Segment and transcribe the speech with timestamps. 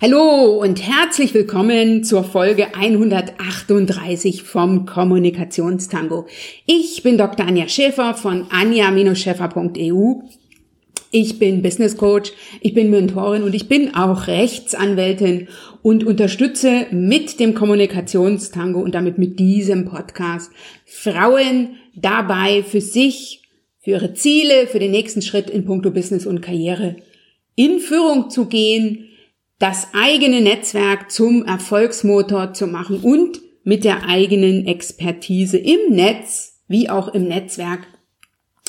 [0.00, 6.26] Hallo und herzlich willkommen zur Folge 138 vom Kommunikationstango.
[6.66, 7.46] Ich bin Dr.
[7.46, 10.22] Anja Schäfer von anja-schäfer.eu.
[11.10, 15.48] Ich bin Business Coach, ich bin Mentorin und ich bin auch Rechtsanwältin
[15.82, 20.50] und unterstütze mit dem Kommunikationstango und damit mit diesem Podcast
[20.86, 23.42] Frauen dabei für sich,
[23.80, 26.96] für ihre Ziele, für den nächsten Schritt in puncto Business und Karriere
[27.56, 29.10] in Führung zu gehen,
[29.64, 36.90] das eigene Netzwerk zum Erfolgsmotor zu machen und mit der eigenen Expertise im Netz wie
[36.90, 37.86] auch im Netzwerk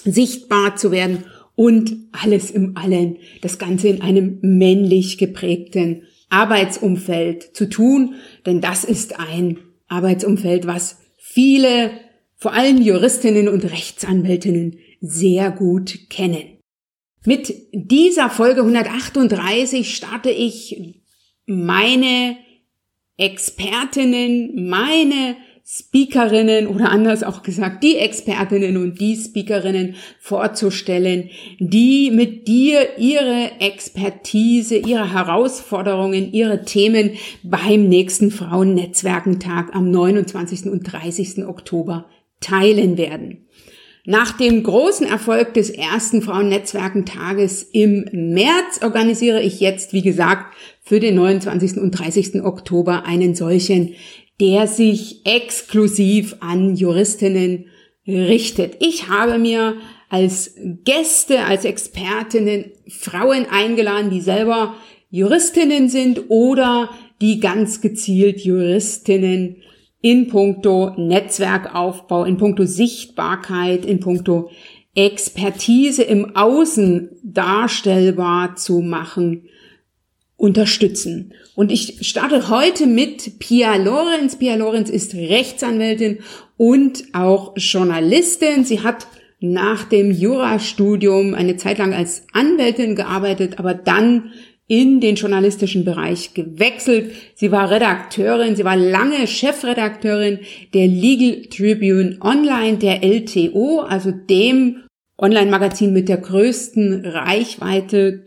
[0.06, 7.68] sichtbar zu werden und alles im Allen, das Ganze in einem männlich geprägten Arbeitsumfeld zu
[7.68, 9.58] tun, denn das ist ein
[9.90, 11.92] Arbeitsumfeld, was viele,
[12.38, 16.55] vor allem Juristinnen und Rechtsanwältinnen, sehr gut kennen.
[17.26, 21.02] Mit dieser Folge 138 starte ich
[21.48, 22.38] meine
[23.18, 25.36] Expertinnen, meine
[25.68, 33.50] Speakerinnen oder anders auch gesagt, die Expertinnen und die Speakerinnen vorzustellen, die mit dir ihre
[33.60, 40.68] Expertise, ihre Herausforderungen, ihre Themen beim nächsten Frauennetzwerkentag am 29.
[40.68, 41.48] und 30.
[41.48, 42.06] Oktober
[42.42, 43.48] teilen werden.
[44.08, 50.54] Nach dem großen Erfolg des ersten Frauennetzwerkentages im März organisiere ich jetzt, wie gesagt,
[50.84, 51.78] für den 29.
[51.78, 52.44] und 30.
[52.44, 53.96] Oktober einen solchen,
[54.40, 57.66] der sich exklusiv an Juristinnen
[58.08, 58.78] richtet.
[58.80, 59.76] Ich habe mir
[60.10, 64.76] als Gäste, als Expertinnen Frauen eingeladen, die selber
[65.10, 69.58] Juristinnen sind oder die ganz gezielt Juristinnen
[70.06, 74.52] in puncto Netzwerkaufbau, in puncto Sichtbarkeit, in puncto
[74.94, 79.50] Expertise im Außen darstellbar zu machen,
[80.38, 81.34] unterstützen.
[81.56, 84.36] Und ich starte heute mit Pia Lorenz.
[84.36, 86.20] Pia Lorenz ist Rechtsanwältin
[86.56, 88.64] und auch Journalistin.
[88.64, 89.08] Sie hat
[89.40, 94.34] nach dem Jurastudium eine Zeit lang als Anwältin gearbeitet, aber dann
[94.68, 97.12] in den journalistischen Bereich gewechselt.
[97.36, 100.40] Sie war Redakteurin, sie war lange Chefredakteurin
[100.74, 104.84] der Legal Tribune Online, der LTO, also dem
[105.18, 108.26] Online-Magazin mit der größten Reichweite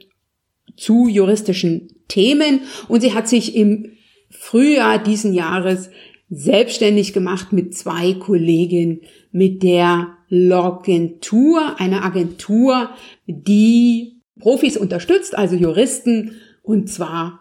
[0.77, 2.61] zu juristischen Themen.
[2.87, 3.93] Und sie hat sich im
[4.31, 5.91] Frühjahr diesen Jahres
[6.31, 9.01] selbstständig gemacht mit zwei Kolleginnen,
[9.33, 12.91] mit der Logentur, einer Agentur,
[13.27, 17.41] die Profis unterstützt, also Juristen, und zwar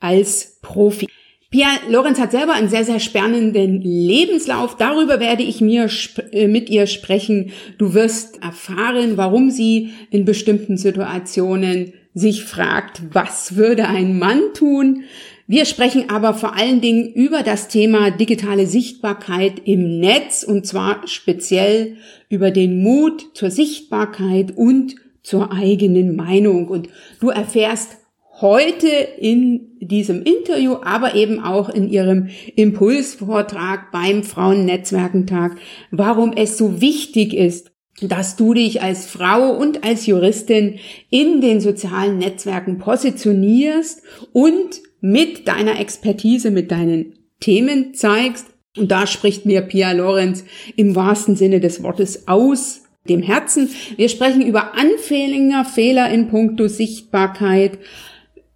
[0.00, 1.06] als Profi.
[1.50, 4.76] Pia Lorenz hat selber einen sehr, sehr spannenden Lebenslauf.
[4.76, 5.88] Darüber werde ich mir
[6.32, 7.52] äh, mit ihr sprechen.
[7.78, 15.04] Du wirst erfahren, warum sie in bestimmten Situationen sich fragt, was würde ein Mann tun?
[15.46, 21.06] Wir sprechen aber vor allen Dingen über das Thema digitale Sichtbarkeit im Netz und zwar
[21.06, 21.98] speziell
[22.28, 26.68] über den Mut zur Sichtbarkeit und zur eigenen Meinung.
[26.68, 26.88] Und
[27.18, 27.96] du erfährst
[28.40, 35.56] heute in diesem Interview, aber eben auch in ihrem Impulsvortrag beim Frauennetzwerkentag,
[35.90, 40.78] warum es so wichtig ist, dass du dich als Frau und als Juristin
[41.10, 48.46] in den sozialen Netzwerken positionierst und mit deiner Expertise, mit deinen Themen zeigst.
[48.76, 50.44] Und da spricht mir Pia Lorenz
[50.76, 53.70] im wahrsten Sinne des Wortes aus dem Herzen.
[53.96, 57.78] Wir sprechen über Anfänger, Fehler in puncto Sichtbarkeit.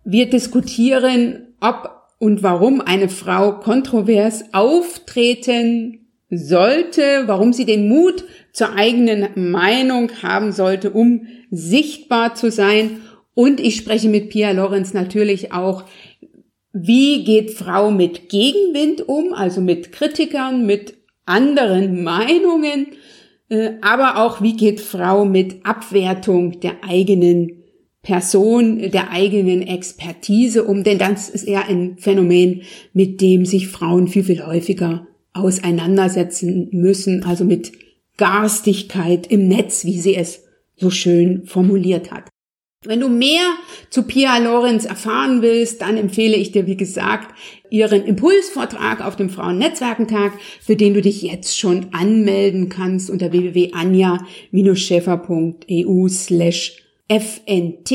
[0.04, 8.74] Wir diskutieren, ob und warum eine Frau kontrovers auftreten sollte, warum sie den Mut zur
[8.74, 13.00] eigenen Meinung haben sollte, um sichtbar zu sein.
[13.34, 15.84] Und ich spreche mit Pia Lorenz natürlich auch,
[16.72, 20.94] wie geht Frau mit Gegenwind um, also mit Kritikern, mit
[21.24, 22.88] anderen Meinungen
[23.80, 27.60] aber auch, wie geht Frau mit Abwertung der eigenen
[28.02, 32.62] Person, der eigenen Expertise um, denn das ist eher ein Phänomen,
[32.94, 37.72] mit dem sich Frauen viel, viel häufiger auseinandersetzen müssen, also mit
[38.16, 40.44] Garstigkeit im Netz, wie sie es
[40.76, 42.29] so schön formuliert hat.
[42.86, 43.44] Wenn du mehr
[43.90, 47.34] zu Pia Lorenz erfahren willst, dann empfehle ich dir, wie gesagt,
[47.68, 50.32] ihren Impulsvortrag auf dem Frauennetzwerkentag,
[50.62, 57.92] für den du dich jetzt schon anmelden kannst unter www.anja-schäfer.eu slash fnt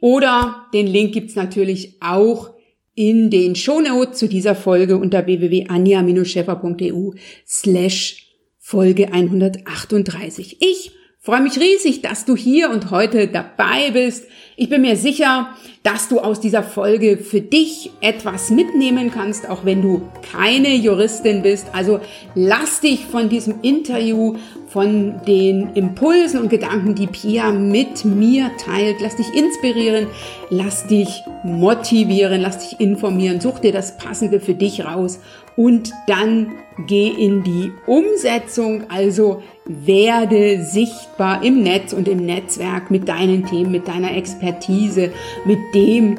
[0.00, 2.54] oder den Link gibt's natürlich auch
[2.94, 7.10] in den Shownotes zu dieser Folge unter www.anja-schäfer.eu
[7.46, 8.28] slash
[8.58, 10.56] Folge 138.
[10.60, 10.92] Ich
[11.24, 14.24] freue mich riesig, dass du hier und heute dabei bist.
[14.56, 15.50] Ich bin mir sicher,
[15.84, 20.02] dass du aus dieser Folge für dich etwas mitnehmen kannst, auch wenn du
[20.32, 21.68] keine Juristin bist.
[21.72, 22.00] Also
[22.34, 24.34] lass dich von diesem Interview,
[24.66, 30.08] von den Impulsen und Gedanken, die Pia mit mir teilt, lass dich inspirieren,
[30.50, 35.20] lass dich motivieren, lass dich informieren, such dir das Passende für dich raus
[35.56, 36.52] und dann
[36.86, 43.70] geh in die Umsetzung, also werde sichtbar im Netz und im Netzwerk mit deinen Themen,
[43.70, 45.12] mit deiner Expertise,
[45.44, 46.18] mit dem,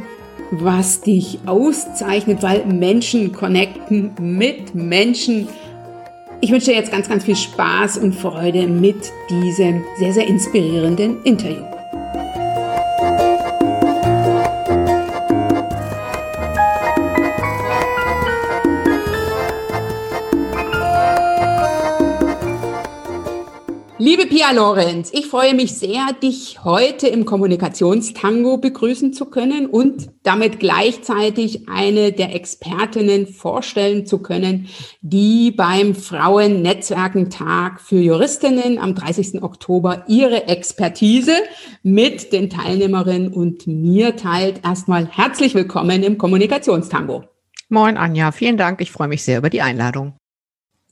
[0.51, 5.47] was dich auszeichnet, weil Menschen connecten mit Menschen.
[6.41, 11.23] Ich wünsche dir jetzt ganz, ganz viel Spaß und Freude mit diesem sehr, sehr inspirierenden
[11.23, 11.72] Interview.
[24.15, 30.11] Liebe Pia Lorenz, ich freue mich sehr, dich heute im Kommunikationstango begrüßen zu können und
[30.21, 34.67] damit gleichzeitig eine der Expertinnen vorstellen zu können,
[35.01, 39.41] die beim Frauennetzwerkentag für Juristinnen am 30.
[39.41, 41.33] Oktober ihre Expertise
[41.81, 44.63] mit den Teilnehmerinnen und mir teilt.
[44.63, 47.23] Erstmal herzlich willkommen im Kommunikationstango.
[47.67, 48.79] Moin Anja, vielen Dank.
[48.79, 50.13] Ich freue mich sehr über die Einladung.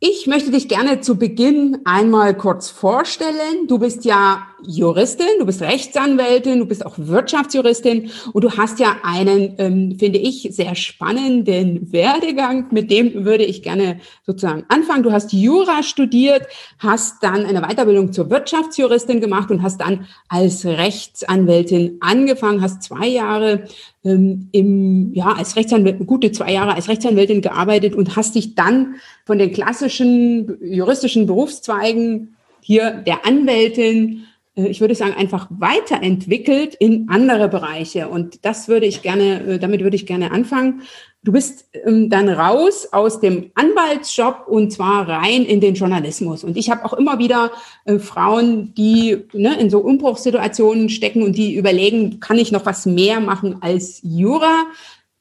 [0.03, 3.68] Ich möchte dich gerne zu Beginn einmal kurz vorstellen.
[3.68, 8.97] Du bist ja Juristin, du bist Rechtsanwältin, du bist auch Wirtschaftsjuristin und du hast ja
[9.03, 12.67] einen, ähm, finde ich, sehr spannenden Werdegang.
[12.71, 15.03] Mit dem würde ich gerne sozusagen anfangen.
[15.03, 16.47] Du hast Jura studiert,
[16.79, 23.07] hast dann eine Weiterbildung zur Wirtschaftsjuristin gemacht und hast dann als Rechtsanwältin angefangen, hast zwei
[23.07, 23.65] Jahre
[24.03, 28.95] ähm, im, ja, als Rechtsanwältin, gute zwei Jahre als Rechtsanwältin gearbeitet und hast dich dann
[29.25, 37.48] von den klassischen juristischen Berufszweigen hier der Anwältin, ich würde sagen, einfach weiterentwickelt in andere
[37.48, 38.09] Bereiche.
[38.09, 40.81] Und das würde ich gerne, äh, damit würde ich gerne anfangen.
[41.24, 46.44] Du bist ähm, dann raus aus dem Anwaltsjob und zwar rein in den Journalismus.
[46.44, 47.51] Und ich habe auch immer wieder
[47.86, 52.86] äh, Frauen, die ne, in so Umbruchssituationen stecken und die überlegen, kann ich noch was
[52.86, 54.65] mehr machen als Jura?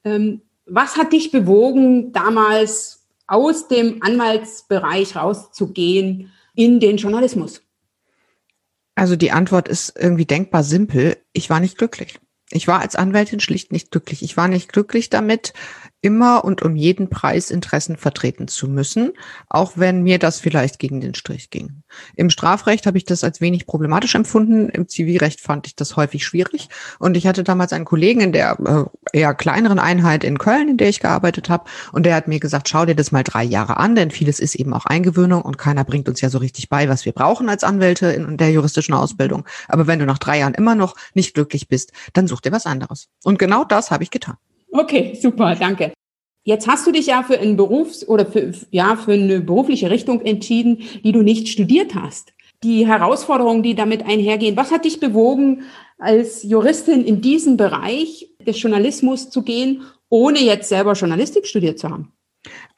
[0.04, 7.62] Ähm, was hat dich bewogen, damals aus dem Anwaltsbereich rauszugehen in den Journalismus?
[8.94, 11.16] Also die Antwort ist irgendwie denkbar simpel.
[11.32, 12.20] Ich war nicht glücklich.
[12.50, 14.22] Ich war als Anwältin schlicht nicht glücklich.
[14.22, 15.52] Ich war nicht glücklich damit,
[16.02, 19.12] immer und um jeden Preis Interessen vertreten zu müssen,
[19.48, 21.82] auch wenn mir das vielleicht gegen den Strich ging.
[22.16, 26.24] Im Strafrecht habe ich das als wenig problematisch empfunden, im Zivilrecht fand ich das häufig
[26.24, 26.68] schwierig
[26.98, 30.76] und ich hatte damals einen Kollegen in der äh, eher kleineren Einheit in Köln, in
[30.76, 33.76] der ich gearbeitet habe und der hat mir gesagt, schau dir das mal drei Jahre
[33.76, 36.88] an, denn vieles ist eben auch Eingewöhnung und keiner bringt uns ja so richtig bei,
[36.88, 39.44] was wir brauchen als Anwälte in der juristischen Ausbildung.
[39.68, 42.66] Aber wenn du nach drei Jahren immer noch nicht glücklich bist, dann such dir was
[42.66, 43.08] anderes.
[43.24, 44.36] Und genau das habe ich getan.
[44.72, 45.92] Okay, super, danke.
[46.44, 50.22] Jetzt hast du dich ja für einen Berufs- oder für, ja, für eine berufliche Richtung
[50.22, 52.32] entschieden, die du nicht studiert hast.
[52.62, 54.56] Die Herausforderungen, die damit einhergehen.
[54.56, 55.62] Was hat dich bewogen,
[55.98, 61.90] als Juristin in diesen Bereich des Journalismus zu gehen, ohne jetzt selber Journalistik studiert zu
[61.90, 62.12] haben?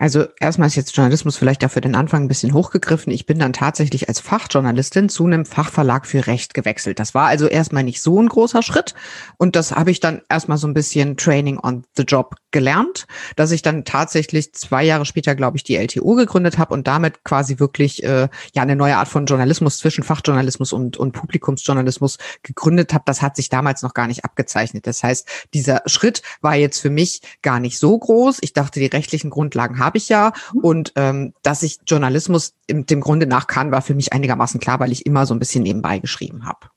[0.02, 3.12] Also erstmal ist jetzt Journalismus vielleicht dafür den Anfang ein bisschen hochgegriffen.
[3.12, 6.98] Ich bin dann tatsächlich als Fachjournalistin zu einem Fachverlag für Recht gewechselt.
[6.98, 8.96] Das war also erstmal nicht so ein großer Schritt.
[9.36, 13.06] Und das habe ich dann erstmal so ein bisschen Training on the Job gelernt,
[13.36, 17.22] dass ich dann tatsächlich zwei Jahre später, glaube ich, die LTO gegründet habe und damit
[17.22, 22.92] quasi wirklich äh, ja eine neue Art von Journalismus zwischen Fachjournalismus und, und Publikumsjournalismus gegründet
[22.92, 23.04] habe.
[23.06, 24.88] Das hat sich damals noch gar nicht abgezeichnet.
[24.88, 28.38] Das heißt, dieser Schritt war jetzt für mich gar nicht so groß.
[28.40, 30.32] Ich dachte, die rechtlichen Grundlagen habe ich ja.
[30.52, 30.60] Mhm.
[30.60, 34.80] Und ähm, dass ich Journalismus im, dem Grunde nach kann, war für mich einigermaßen klar,
[34.80, 36.68] weil ich immer so ein bisschen nebenbei geschrieben habe.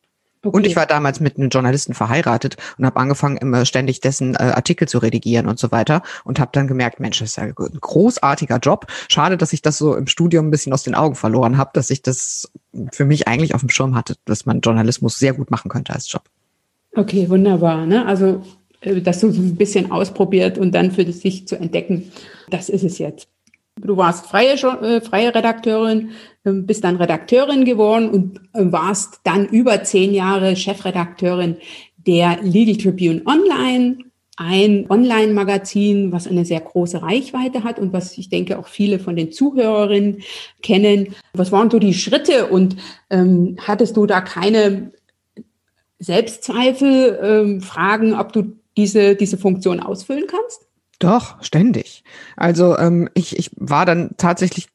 [0.46, 0.56] Okay.
[0.56, 4.54] Und ich war damals mit einem Journalisten verheiratet und habe angefangen, immer ständig dessen äh,
[4.56, 7.56] Artikel zu redigieren und so weiter und habe dann gemerkt, Mensch, das ist ja ein
[7.56, 8.86] großartiger Job.
[9.10, 11.90] Schade, dass ich das so im Studium ein bisschen aus den Augen verloren habe, dass
[11.90, 12.52] ich das
[12.92, 16.12] für mich eigentlich auf dem Schirm hatte, dass man Journalismus sehr gut machen könnte als
[16.12, 16.24] Job.
[16.96, 17.88] Okay, wunderbar.
[17.88, 18.06] Ne?
[18.06, 18.44] Also
[19.02, 22.12] das so ein bisschen ausprobiert und dann für sich zu entdecken,
[22.50, 23.28] das ist es jetzt.
[23.82, 26.12] Du warst freie, äh, freie Redakteurin,
[26.46, 31.58] ähm, bist dann Redakteurin geworden und äh, warst dann über zehn Jahre Chefredakteurin
[31.98, 33.98] der Legal Tribune Online,
[34.38, 39.16] ein Online-Magazin, was eine sehr große Reichweite hat und was ich denke auch viele von
[39.16, 40.22] den Zuhörerinnen
[40.62, 41.16] kennen.
[41.34, 42.76] Was waren so die Schritte und
[43.10, 44.92] ähm, hattest du da keine
[46.00, 50.68] Selbstzweifel, ähm, Fragen, ob du diese, diese Funktion ausfüllen kannst?
[51.00, 52.04] Doch, ständig.
[52.38, 54.68] Also ähm, ich, ich war dann tatsächlich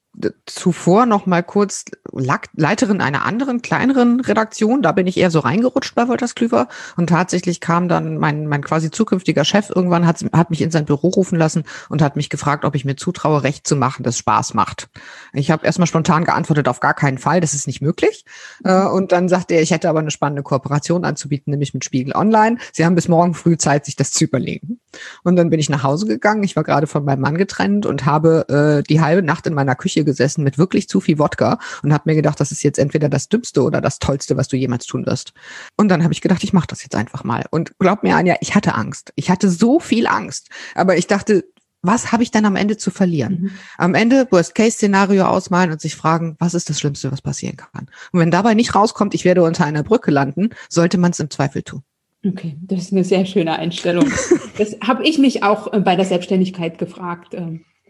[0.46, 4.82] zuvor noch mal kurz Leiterin einer anderen, kleineren Redaktion.
[4.82, 6.68] Da bin ich eher so reingerutscht bei Wolters Klüver.
[6.96, 10.84] Und tatsächlich kam dann mein, mein quasi zukünftiger Chef irgendwann, hat, hat mich in sein
[10.84, 14.18] Büro rufen lassen und hat mich gefragt, ob ich mir zutraue, Recht zu machen, das
[14.18, 14.88] Spaß macht.
[15.32, 18.24] Ich habe erstmal spontan geantwortet, auf gar keinen Fall, das ist nicht möglich.
[18.64, 22.14] Äh, und dann sagte er, ich hätte aber eine spannende Kooperation anzubieten, nämlich mit Spiegel
[22.14, 22.58] Online.
[22.72, 24.80] Sie haben bis morgen früh Zeit, sich das zu überlegen.
[25.22, 26.42] Und dann bin ich nach Hause gegangen.
[26.42, 29.76] Ich war gerade von meinem Mann getrennt und habe äh, die halbe Nacht in meiner
[29.76, 33.08] Küche gesessen mit wirklich zu viel Wodka und habe mir gedacht, das ist jetzt entweder
[33.08, 35.32] das Dümmste oder das Tollste, was du jemals tun wirst.
[35.76, 37.46] Und dann habe ich gedacht, ich mache das jetzt einfach mal.
[37.50, 39.12] Und glaub mir, Anja, ich hatte Angst.
[39.16, 40.50] Ich hatte so viel Angst.
[40.74, 41.44] Aber ich dachte,
[41.82, 43.40] was habe ich dann am Ende zu verlieren?
[43.40, 43.50] Mhm.
[43.78, 47.86] Am Ende Worst-Case-Szenario ausmalen und sich fragen, was ist das Schlimmste, was passieren kann?
[48.12, 51.30] Und wenn dabei nicht rauskommt, ich werde unter einer Brücke landen, sollte man es im
[51.30, 51.82] Zweifel tun.
[52.26, 54.12] Okay, das ist eine sehr schöne Einstellung.
[54.58, 57.34] das habe ich mich auch äh, bei der Selbstständigkeit gefragt.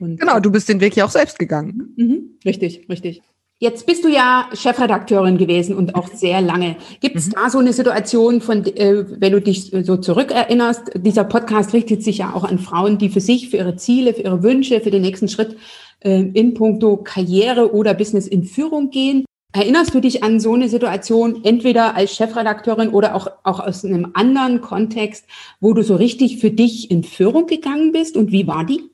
[0.00, 1.95] Und genau, du bist den Weg ja auch selbst gegangen.
[1.97, 3.23] Mhm, richtig, richtig.
[3.62, 6.76] Jetzt bist du ja Chefredakteurin gewesen und auch sehr lange.
[7.00, 7.33] Gibt es mhm.
[7.33, 12.19] da so eine Situation, von, äh, wenn du dich so zurückerinnerst, dieser Podcast richtet sich
[12.19, 15.02] ja auch an Frauen, die für sich, für ihre Ziele, für ihre Wünsche, für den
[15.02, 15.59] nächsten Schritt
[16.00, 19.26] äh, in puncto Karriere oder Business in Führung gehen.
[19.52, 24.12] Erinnerst du dich an so eine Situation, entweder als Chefredakteurin oder auch, auch aus einem
[24.14, 25.26] anderen Kontext,
[25.61, 28.89] wo du so richtig für dich in Führung gegangen bist und wie war die?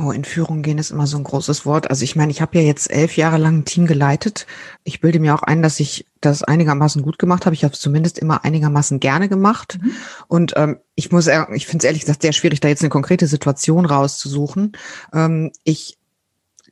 [0.00, 1.90] Oh, in Führung gehen ist immer so ein großes Wort.
[1.90, 4.46] Also ich meine, ich habe ja jetzt elf Jahre lang ein Team geleitet.
[4.84, 7.54] Ich bilde mir auch ein, dass ich das einigermaßen gut gemacht habe.
[7.54, 9.78] Ich habe es zumindest immer einigermaßen gerne gemacht.
[9.80, 9.92] Mhm.
[10.28, 13.26] Und ähm, ich muss, ich finde es ehrlich gesagt sehr schwierig, da jetzt eine konkrete
[13.26, 14.72] Situation rauszusuchen.
[15.12, 15.98] Ähm, ich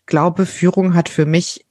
[0.07, 1.67] glaube, Führung hat für mich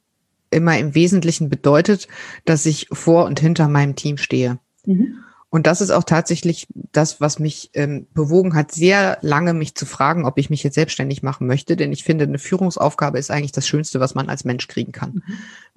[0.50, 2.08] immer im Wesentlichen bedeutet,
[2.44, 4.58] dass ich vor und hinter meinem Team stehe.
[4.84, 5.18] Mhm.
[5.56, 9.86] Und das ist auch tatsächlich das, was mich ähm, bewogen hat, sehr lange mich zu
[9.86, 11.76] fragen, ob ich mich jetzt selbstständig machen möchte.
[11.76, 15.22] Denn ich finde, eine Führungsaufgabe ist eigentlich das Schönste, was man als Mensch kriegen kann.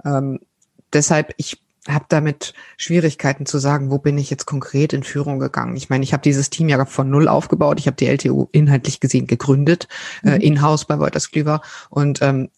[0.03, 0.41] Ähm,
[0.91, 5.77] deshalb, ich habe damit Schwierigkeiten zu sagen, wo bin ich jetzt konkret in Führung gegangen.
[5.77, 7.79] Ich meine, ich habe dieses Team ja von null aufgebaut.
[7.79, 9.87] Ich habe die LTU inhaltlich gesehen gegründet,
[10.25, 10.33] äh, mhm.
[10.33, 11.61] äh, in-house bei Wolters Klüver.
[11.89, 12.49] Und ähm,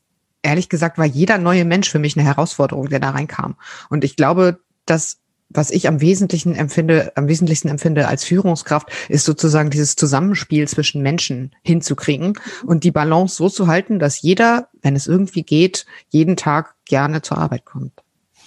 [0.41, 3.57] ehrlich gesagt war jeder neue Mensch für mich eine Herausforderung, der da reinkam.
[3.91, 5.20] Und ich glaube, dass
[5.53, 11.01] was ich am wesentlichen empfinde, am wesentlichsten empfinde als Führungskraft, ist sozusagen dieses Zusammenspiel zwischen
[11.01, 12.33] Menschen hinzukriegen
[12.65, 17.21] und die Balance so zu halten, dass jeder, wenn es irgendwie geht, jeden Tag gerne
[17.21, 17.93] zur Arbeit kommt.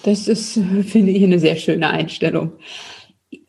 [0.04, 0.52] Das ist,
[0.87, 2.52] finde ich, eine sehr schöne Einstellung.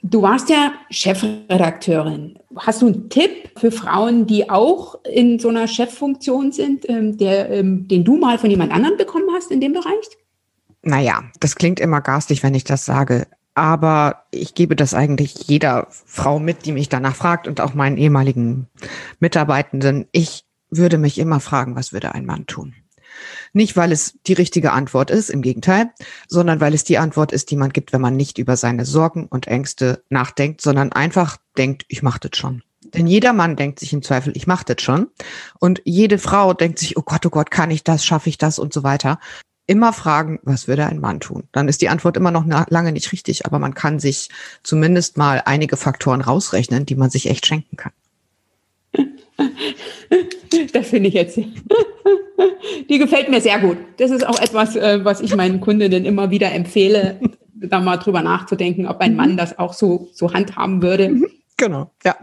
[0.01, 2.39] Du warst ja Chefredakteurin.
[2.55, 7.49] Hast du einen Tipp für Frauen, die auch in so einer Cheffunktion sind, ähm, der,
[7.49, 10.05] ähm, den du mal von jemand anderem bekommen hast in dem Bereich?
[10.83, 13.27] Naja, das klingt immer garstig, wenn ich das sage.
[13.55, 17.97] Aber ich gebe das eigentlich jeder Frau mit, die mich danach fragt und auch meinen
[17.97, 18.67] ehemaligen
[19.19, 20.07] Mitarbeitenden.
[20.11, 22.75] Ich würde mich immer fragen, was würde ein Mann tun?
[23.53, 25.91] Nicht, weil es die richtige Antwort ist, im Gegenteil,
[26.27, 29.27] sondern weil es die Antwort ist, die man gibt, wenn man nicht über seine Sorgen
[29.27, 32.61] und Ängste nachdenkt, sondern einfach denkt, ich mache das schon.
[32.83, 35.07] Denn jeder Mann denkt sich im Zweifel, ich mache das schon.
[35.59, 38.59] Und jede Frau denkt sich, oh Gott, oh Gott, kann ich das, schaffe ich das
[38.59, 39.19] und so weiter.
[39.67, 41.43] Immer fragen, was würde ein Mann tun?
[41.51, 44.29] Dann ist die Antwort immer noch lange nicht richtig, aber man kann sich
[44.61, 47.93] zumindest mal einige Faktoren rausrechnen, die man sich echt schenken kann.
[50.71, 51.37] Das finde ich jetzt.
[52.89, 53.77] Die gefällt mir sehr gut.
[53.97, 57.19] Das ist auch etwas, äh, was ich meinen Kundinnen immer wieder empfehle,
[57.55, 59.37] da mal drüber nachzudenken, ob ein Mann mhm.
[59.37, 61.09] das auch so, so handhaben würde.
[61.09, 61.27] Mhm.
[61.57, 62.15] Genau, ja.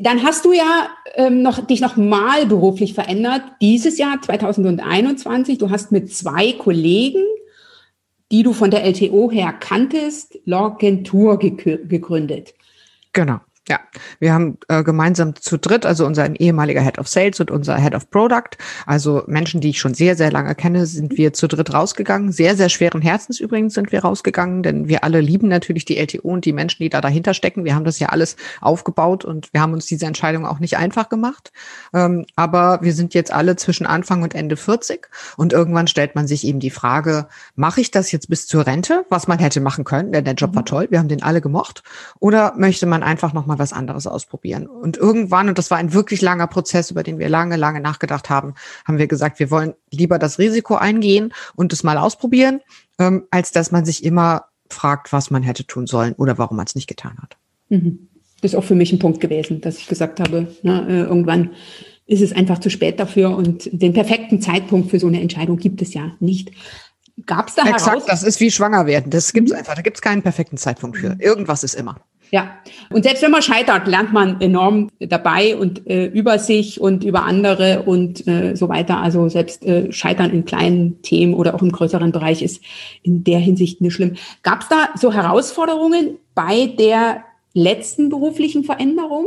[0.00, 3.42] Dann hast du ja ähm, noch, dich noch mal beruflich verändert.
[3.60, 7.24] Dieses Jahr, 2021, du hast mit zwei Kollegen,
[8.30, 12.54] die du von der LTO her kanntest, Lorgentur gegründet.
[13.12, 13.40] Genau.
[13.68, 13.80] Ja,
[14.18, 17.94] wir haben äh, gemeinsam zu dritt, also unser ehemaliger Head of Sales und unser Head
[17.94, 18.56] of Product,
[18.86, 22.32] also Menschen, die ich schon sehr, sehr lange kenne, sind wir zu dritt rausgegangen.
[22.32, 26.28] Sehr, sehr schweren Herzens übrigens sind wir rausgegangen, denn wir alle lieben natürlich die LTO
[26.28, 27.64] und die Menschen, die da dahinter stecken.
[27.64, 31.10] Wir haben das ja alles aufgebaut und wir haben uns diese Entscheidung auch nicht einfach
[31.10, 31.52] gemacht.
[31.92, 36.26] Ähm, aber wir sind jetzt alle zwischen Anfang und Ende 40 und irgendwann stellt man
[36.26, 39.84] sich eben die Frage, mache ich das jetzt bis zur Rente, was man hätte machen
[39.84, 40.66] können, denn der Job war mhm.
[40.66, 41.82] toll, wir haben den alle gemocht,
[42.18, 44.66] oder möchte man einfach nochmal was anderes ausprobieren.
[44.66, 48.30] Und irgendwann, und das war ein wirklich langer Prozess, über den wir lange, lange nachgedacht
[48.30, 52.60] haben, haben wir gesagt, wir wollen lieber das Risiko eingehen und es mal ausprobieren,
[52.98, 56.66] ähm, als dass man sich immer fragt, was man hätte tun sollen oder warum man
[56.66, 57.36] es nicht getan hat.
[57.68, 58.08] Mhm.
[58.40, 61.50] Das ist auch für mich ein Punkt gewesen, dass ich gesagt habe, na, äh, irgendwann
[62.06, 65.82] ist es einfach zu spät dafür und den perfekten Zeitpunkt für so eine Entscheidung gibt
[65.82, 66.52] es ja nicht.
[67.26, 69.10] Gab es da Exakt, das ist wie schwanger werden.
[69.10, 69.58] Das gibt es mhm.
[69.58, 69.74] einfach.
[69.74, 71.16] Da gibt es keinen perfekten Zeitpunkt für.
[71.18, 72.00] Irgendwas ist immer.
[72.30, 72.58] Ja,
[72.90, 77.24] und selbst wenn man scheitert, lernt man enorm dabei und äh, über sich und über
[77.24, 78.98] andere und äh, so weiter.
[78.98, 82.62] Also selbst äh, Scheitern in kleinen Themen oder auch im größeren Bereich ist
[83.02, 84.16] in der Hinsicht nicht schlimm.
[84.42, 89.26] Gab es da so Herausforderungen bei der letzten beruflichen Veränderung?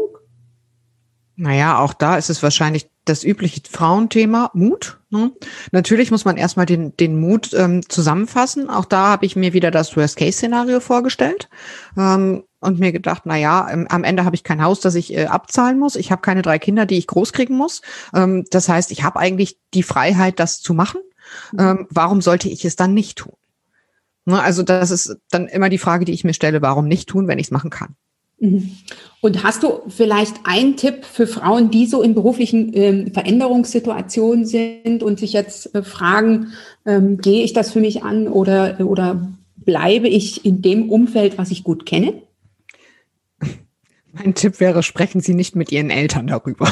[1.35, 4.99] Naja, auch da ist es wahrscheinlich das übliche Frauenthema Mut.
[5.09, 5.31] Ne?
[5.71, 8.69] Natürlich muss man erstmal den, den Mut ähm, zusammenfassen.
[8.69, 11.49] Auch da habe ich mir wieder das Worst-Case-Szenario vorgestellt
[11.97, 15.13] ähm, und mir gedacht, na ja, ähm, am Ende habe ich kein Haus, das ich
[15.13, 15.95] äh, abzahlen muss.
[15.95, 17.81] Ich habe keine drei Kinder, die ich großkriegen muss.
[18.13, 21.01] Ähm, das heißt, ich habe eigentlich die Freiheit, das zu machen.
[21.57, 23.33] Ähm, warum sollte ich es dann nicht tun?
[24.25, 24.41] Ne?
[24.41, 27.39] Also das ist dann immer die Frage, die ich mir stelle, warum nicht tun, wenn
[27.39, 27.95] ich es machen kann?
[28.39, 28.71] Mhm.
[29.21, 35.03] Und hast du vielleicht einen Tipp für Frauen, die so in beruflichen ähm, Veränderungssituationen sind
[35.03, 36.53] und sich jetzt äh, fragen,
[36.85, 41.51] ähm, gehe ich das für mich an oder, oder bleibe ich in dem Umfeld, was
[41.51, 42.21] ich gut kenne?
[44.13, 46.71] Mein Tipp wäre, sprechen Sie nicht mit Ihren Eltern darüber.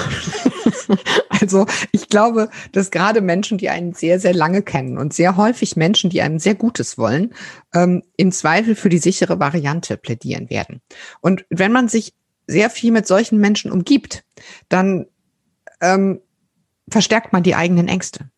[1.29, 5.75] also ich glaube, dass gerade Menschen, die einen sehr, sehr lange kennen und sehr häufig
[5.75, 7.33] Menschen, die einem sehr Gutes wollen,
[7.73, 10.81] ähm, im Zweifel für die sichere Variante plädieren werden.
[11.21, 12.13] Und wenn man sich
[12.47, 14.23] sehr viel mit solchen Menschen umgibt,
[14.67, 15.05] dann
[15.81, 16.19] ähm,
[16.89, 18.29] verstärkt man die eigenen Ängste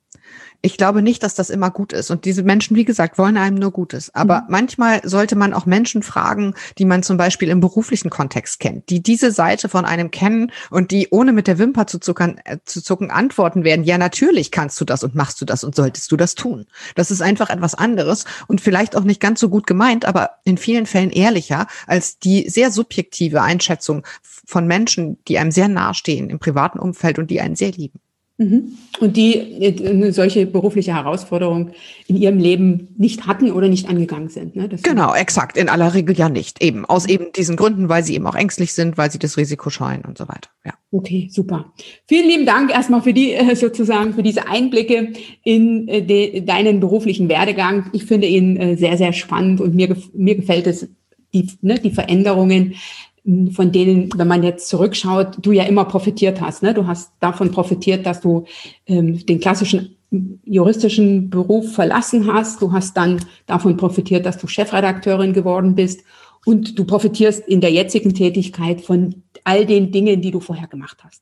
[0.62, 2.12] ich glaube nicht, dass das immer gut ist.
[2.12, 4.14] Und diese Menschen, wie gesagt, wollen einem nur Gutes.
[4.14, 4.48] Aber mhm.
[4.50, 9.02] manchmal sollte man auch Menschen fragen, die man zum Beispiel im beruflichen Kontext kennt, die
[9.02, 12.84] diese Seite von einem kennen und die ohne mit der Wimper zu zuckern, äh, zu
[12.84, 13.84] zucken antworten werden.
[13.84, 16.68] Ja, natürlich kannst du das und machst du das und solltest du das tun.
[16.96, 20.58] Das ist einfach etwas anderes und vielleicht auch nicht ganz so gut gemeint, aber in
[20.58, 24.06] vielen Fällen ehrlicher als die sehr subjektive Einschätzung
[24.46, 28.00] von Menschen, die einem sehr nahestehen im privaten Umfeld und die einen sehr lieben.
[28.42, 28.74] Mhm.
[29.00, 31.72] Und die eine solche berufliche Herausforderung
[32.08, 34.56] in ihrem Leben nicht hatten oder nicht angegangen sind.
[34.56, 34.68] Ne?
[34.82, 35.58] genau, exakt.
[35.58, 36.62] In aller Regel ja nicht.
[36.62, 39.70] Eben aus eben diesen Gründen, weil sie eben auch ängstlich sind, weil sie das Risiko
[39.70, 40.50] scheuen und so weiter.
[40.66, 40.74] Ja.
[40.92, 41.72] Okay, super.
[42.08, 46.80] Vielen lieben Dank erstmal für die äh, sozusagen für diese Einblicke in äh, de, deinen
[46.80, 47.92] beruflichen Werdegang.
[47.94, 50.88] Ich finde ihn äh, sehr sehr spannend und mir mir gefällt es
[51.34, 52.76] die, ne, die Veränderungen,
[53.24, 56.64] von denen, wenn man jetzt zurückschaut, du ja immer profitiert hast.
[56.64, 56.74] Ne?
[56.74, 58.46] Du hast davon profitiert, dass du
[58.88, 59.96] ähm, den klassischen
[60.44, 62.62] juristischen Beruf verlassen hast.
[62.62, 66.02] Du hast dann davon profitiert, dass du Chefredakteurin geworden bist.
[66.46, 70.98] Und du profitierst in der jetzigen Tätigkeit von all den Dingen, die du vorher gemacht
[71.04, 71.22] hast.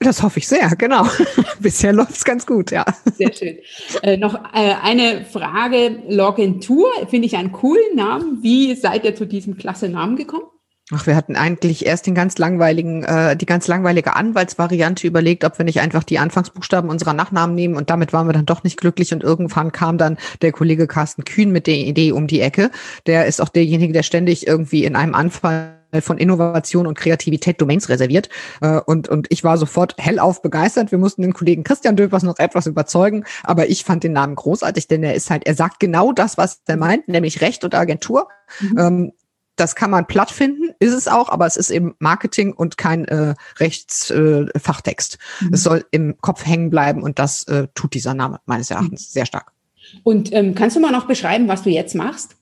[0.00, 1.06] Das hoffe ich sehr, genau.
[1.60, 2.84] Bisher läuft es ganz gut, ja.
[3.16, 3.58] Sehr schön.
[4.02, 6.02] Äh, noch äh, eine Frage.
[6.08, 8.42] Login Tour finde ich einen coolen Namen.
[8.42, 10.46] Wie seid ihr zu diesem klasse Namen gekommen?
[10.90, 15.58] Ach, wir hatten eigentlich erst den ganz langweiligen, äh, die ganz langweilige Anwaltsvariante überlegt, ob
[15.58, 18.78] wir nicht einfach die Anfangsbuchstaben unserer Nachnamen nehmen und damit waren wir dann doch nicht
[18.78, 22.70] glücklich und irgendwann kam dann der Kollege Carsten Kühn mit der Idee um die Ecke.
[23.06, 27.90] Der ist auch derjenige, der ständig irgendwie in einem Anfall von Innovation und Kreativität Domains
[27.90, 28.30] reserviert.
[28.62, 30.90] Äh, und, und ich war sofort hellauf begeistert.
[30.90, 34.88] Wir mussten den Kollegen Christian Döpers noch etwas überzeugen, aber ich fand den Namen großartig,
[34.88, 38.28] denn er ist halt, er sagt genau das, was er meint, nämlich Recht und Agentur.
[38.60, 39.12] Mhm.
[39.58, 43.04] Das kann man platt finden, ist es auch, aber es ist eben Marketing und kein
[43.06, 45.18] äh, Rechtsfachtext.
[45.40, 45.50] Äh, mhm.
[45.52, 49.12] Es soll im Kopf hängen bleiben und das äh, tut dieser Name meines Erachtens mhm.
[49.12, 49.50] sehr stark.
[50.04, 52.36] Und ähm, kannst du mal noch beschreiben, was du jetzt machst?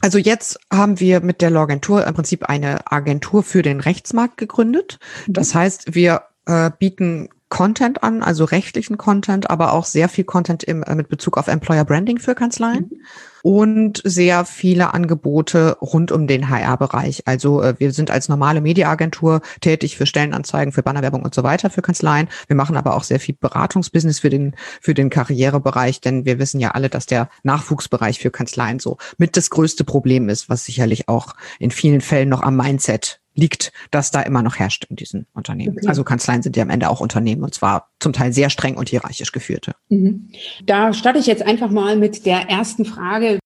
[0.00, 4.98] Also jetzt haben wir mit der Lagentur im Prinzip eine Agentur für den Rechtsmarkt gegründet.
[5.28, 5.34] Mhm.
[5.34, 10.64] Das heißt, wir äh, bieten Content an, also rechtlichen Content, aber auch sehr viel Content
[10.64, 12.90] im, äh, mit Bezug auf Employer Branding für Kanzleien.
[12.90, 13.00] Mhm
[13.46, 17.28] und sehr viele Angebote rund um den HR-Bereich.
[17.28, 21.70] Also äh, wir sind als normale Mediaagentur tätig für Stellenanzeigen, für Bannerwerbung und so weiter
[21.70, 22.26] für Kanzleien.
[22.48, 26.58] Wir machen aber auch sehr viel Beratungsbusiness für den, für den Karrierebereich, denn wir wissen
[26.58, 31.08] ja alle, dass der Nachwuchsbereich für Kanzleien so mit das größte Problem ist, was sicherlich
[31.08, 35.26] auch in vielen Fällen noch am Mindset liegt, dass da immer noch herrscht in diesen
[35.34, 35.76] Unternehmen.
[35.78, 35.86] Okay.
[35.86, 38.88] Also Kanzleien sind ja am Ende auch Unternehmen und zwar zum Teil sehr streng und
[38.88, 39.74] hierarchisch geführte.
[39.88, 40.30] Mhm.
[40.64, 43.38] Da starte ich jetzt einfach mal mit der ersten Frage.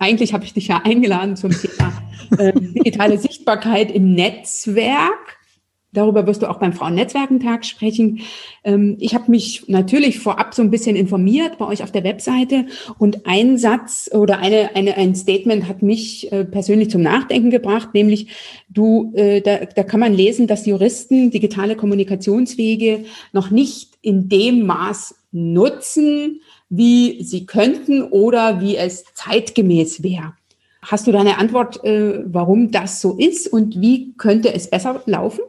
[0.00, 1.92] Eigentlich habe ich dich ja eingeladen zum Thema
[2.38, 5.38] äh, digitale Sichtbarkeit im Netzwerk.
[5.94, 8.20] Darüber wirst du auch beim Frauennetzwerkentag sprechen.
[8.64, 12.66] Ähm, ich habe mich natürlich vorab so ein bisschen informiert bei euch auf der Webseite
[12.98, 17.94] und ein Satz oder eine, eine, ein Statement hat mich äh, persönlich zum Nachdenken gebracht,
[17.94, 18.28] nämlich
[18.68, 24.66] du, äh, da, da kann man lesen, dass Juristen digitale Kommunikationswege noch nicht in dem
[24.66, 30.34] Maß nutzen, wie sie könnten oder wie es zeitgemäß wäre.
[30.82, 35.02] Hast du da eine Antwort, äh, warum das so ist und wie könnte es besser
[35.06, 35.40] laufen?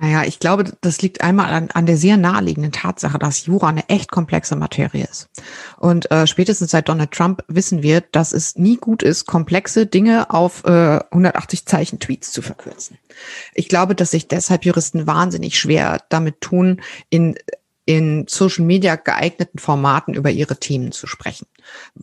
[0.00, 3.86] Naja, ich glaube, das liegt einmal an, an der sehr naheliegenden Tatsache, dass Jura eine
[3.90, 5.28] echt komplexe Materie ist.
[5.76, 10.30] Und äh, spätestens seit Donald Trump wissen wir, dass es nie gut ist, komplexe Dinge
[10.30, 12.96] auf äh, 180 Zeichen Tweets zu verkürzen.
[13.52, 17.36] Ich glaube, dass sich deshalb Juristen wahnsinnig schwer damit tun, in
[17.86, 21.46] in Social Media geeigneten Formaten über ihre Themen zu sprechen.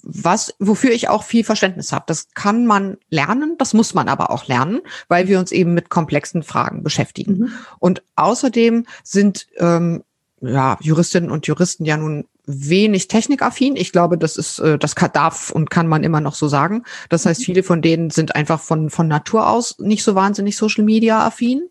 [0.01, 2.05] Was, wofür ich auch viel Verständnis habe.
[2.07, 5.89] Das kann man lernen, das muss man aber auch lernen, weil wir uns eben mit
[5.89, 7.37] komplexen Fragen beschäftigen.
[7.37, 7.51] Mhm.
[7.79, 10.03] Und außerdem sind ähm,
[10.41, 13.75] ja, Juristinnen und Juristen ja nun wenig technikaffin.
[13.75, 16.83] Ich glaube, das ist, äh, das kann, darf und kann man immer noch so sagen.
[17.09, 17.45] Das heißt, mhm.
[17.45, 21.69] viele von denen sind einfach von, von Natur aus nicht so wahnsinnig Social Media affin.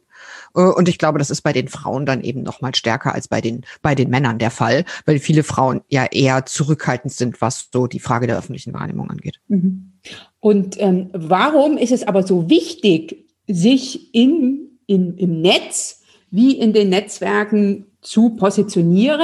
[0.55, 3.29] Äh, und ich glaube, das ist bei den Frauen dann eben noch mal stärker als
[3.29, 7.69] bei den, bei den Männern der Fall, weil viele Frauen ja eher zurückhaltend sind, was
[7.73, 9.41] so die Frage der öffentlichen Wahrnehmung angeht.
[9.49, 9.93] Mhm.
[10.41, 16.73] Und ähm, warum ist es aber so wichtig, sich in, in, im Netz wie in
[16.73, 19.21] den Netzwerken zu positionieren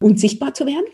[0.00, 0.84] und sichtbar zu werden?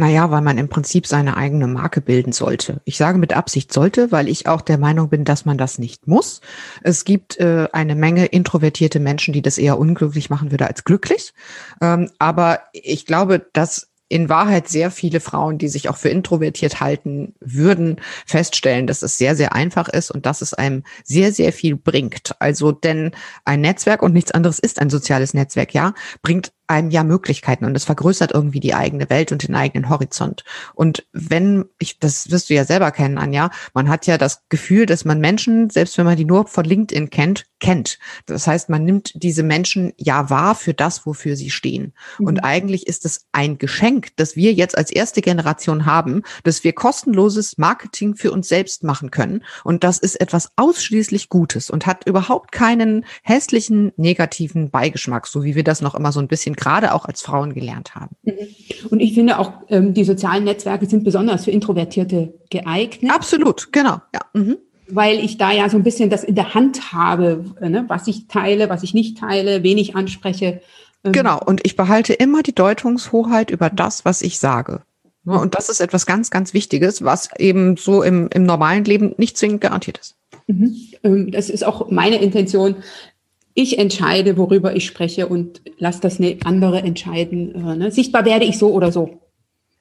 [0.00, 2.80] Naja, weil man im Prinzip seine eigene Marke bilden sollte.
[2.86, 6.06] Ich sage mit Absicht sollte, weil ich auch der Meinung bin, dass man das nicht
[6.06, 6.40] muss.
[6.82, 11.34] Es gibt äh, eine Menge introvertierte Menschen, die das eher unglücklich machen würde als glücklich.
[11.82, 16.80] Ähm, aber ich glaube, dass in Wahrheit sehr viele Frauen, die sich auch für introvertiert
[16.80, 21.52] halten würden, feststellen, dass es sehr, sehr einfach ist und dass es einem sehr, sehr
[21.52, 22.34] viel bringt.
[22.38, 23.12] Also denn
[23.44, 27.76] ein Netzwerk und nichts anderes ist ein soziales Netzwerk, ja, bringt einem ja Möglichkeiten und
[27.76, 30.44] es vergrößert irgendwie die eigene Welt und den eigenen Horizont.
[30.74, 34.86] Und wenn, ich, das wirst du ja selber kennen, Anja, man hat ja das Gefühl,
[34.86, 37.98] dass man Menschen, selbst wenn man die nur von LinkedIn kennt, kennt.
[38.26, 41.92] Das heißt, man nimmt diese Menschen ja wahr für das, wofür sie stehen.
[42.18, 42.26] Mhm.
[42.26, 46.72] Und eigentlich ist es ein Geschenk, das wir jetzt als erste Generation haben, dass wir
[46.72, 49.44] kostenloses Marketing für uns selbst machen können.
[49.64, 55.54] Und das ist etwas ausschließlich Gutes und hat überhaupt keinen hässlichen, negativen Beigeschmack, so wie
[55.54, 58.14] wir das noch immer so ein bisschen gerade auch als Frauen gelernt haben.
[58.22, 58.32] Mhm.
[58.90, 63.10] Und ich finde auch, ähm, die sozialen Netzwerke sind besonders für Introvertierte geeignet.
[63.12, 64.00] Absolut, genau.
[64.14, 64.20] Ja.
[64.34, 64.58] Mhm.
[64.88, 67.84] Weil ich da ja so ein bisschen das in der Hand habe, äh, ne?
[67.88, 70.60] was ich teile, was ich nicht teile, wen ich anspreche.
[71.02, 71.12] Ähm.
[71.12, 74.82] Genau, und ich behalte immer die Deutungshoheit über das, was ich sage.
[75.24, 79.36] Und das ist etwas ganz, ganz Wichtiges, was eben so im, im normalen Leben nicht
[79.36, 80.16] zwingend garantiert ist.
[80.46, 80.76] Mhm.
[81.04, 82.76] Ähm, das ist auch meine Intention,
[83.54, 87.54] ich entscheide, worüber ich spreche und lasse das eine andere entscheiden.
[87.54, 87.90] Äh, ne?
[87.90, 89.20] Sichtbar werde ich so oder so.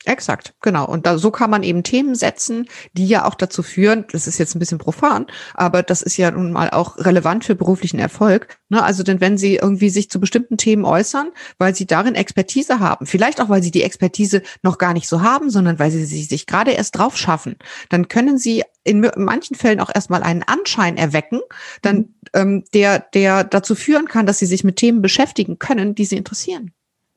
[0.05, 0.87] Exakt, genau.
[0.87, 4.37] Und da, so kann man eben Themen setzen, die ja auch dazu führen, das ist
[4.37, 8.59] jetzt ein bisschen profan, aber das ist ja nun mal auch relevant für beruflichen Erfolg.
[8.69, 8.81] Ne?
[8.81, 13.05] Also denn wenn Sie irgendwie sich zu bestimmten Themen äußern, weil Sie darin Expertise haben,
[13.07, 16.23] vielleicht auch, weil Sie die Expertise noch gar nicht so haben, sondern weil Sie sie
[16.23, 17.57] sich gerade erst drauf schaffen,
[17.89, 21.39] dann können Sie in manchen Fällen auch erstmal einen Anschein erwecken,
[21.81, 22.05] dann, mhm.
[22.33, 26.17] ähm, der, der dazu führen kann, dass Sie sich mit Themen beschäftigen können, die Sie
[26.17, 26.71] interessieren.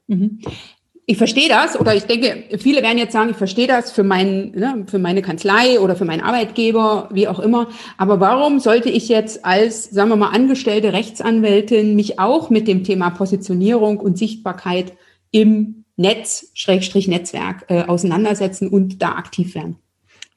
[0.06, 0.40] Mhm
[1.04, 4.52] ich verstehe das oder ich denke, viele werden jetzt sagen, ich verstehe das für, mein,
[4.52, 7.68] ne, für meine Kanzlei oder für meinen Arbeitgeber, wie auch immer.
[7.96, 12.85] Aber warum sollte ich jetzt als, sagen wir mal, angestellte Rechtsanwältin mich auch mit dem
[12.85, 14.92] Thema Positionierung und Sichtbarkeit
[15.32, 19.76] im Netz, Schrägstrich Netzwerk äh, auseinandersetzen und da aktiv werden?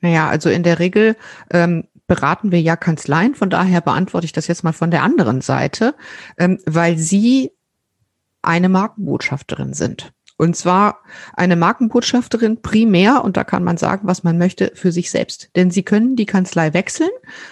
[0.05, 1.15] Naja, also in der Regel
[1.49, 5.41] ähm, beraten wir ja Kanzleien, von daher beantworte ich das jetzt mal von der anderen
[5.41, 5.95] Seite,
[6.37, 7.53] ähm, weil sie
[8.43, 10.13] eine Markenbotschafterin sind.
[10.37, 10.99] Und zwar
[11.33, 15.49] eine Markenbotschafterin primär, und da kann man sagen, was man möchte, für sich selbst.
[15.55, 17.09] Denn sie können die Kanzlei wechseln.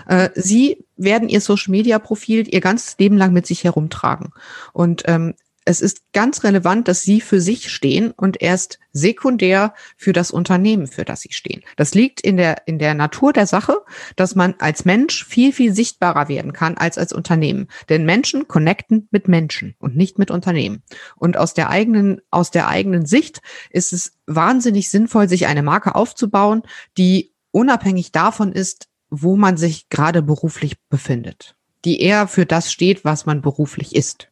[0.07, 4.31] Äh, sie werden ihr Social-Media-Profil ihr ganzes Leben lang mit sich herumtragen.
[4.73, 5.33] Und ähm,
[5.65, 10.87] es ist ganz relevant, dass sie für sich stehen und erst sekundär für das Unternehmen,
[10.87, 11.63] für das sie stehen.
[11.77, 13.77] Das liegt in der, in der Natur der Sache,
[14.15, 17.67] dass man als Mensch viel, viel sichtbarer werden kann als als Unternehmen.
[17.89, 20.83] Denn Menschen connecten mit Menschen und nicht mit Unternehmen.
[21.15, 25.95] Und aus der eigenen, aus der eigenen Sicht ist es wahnsinnig sinnvoll, sich eine Marke
[25.95, 26.63] aufzubauen,
[26.97, 31.55] die unabhängig davon ist, wo man sich gerade beruflich befindet.
[31.85, 34.29] Die eher für das steht, was man beruflich ist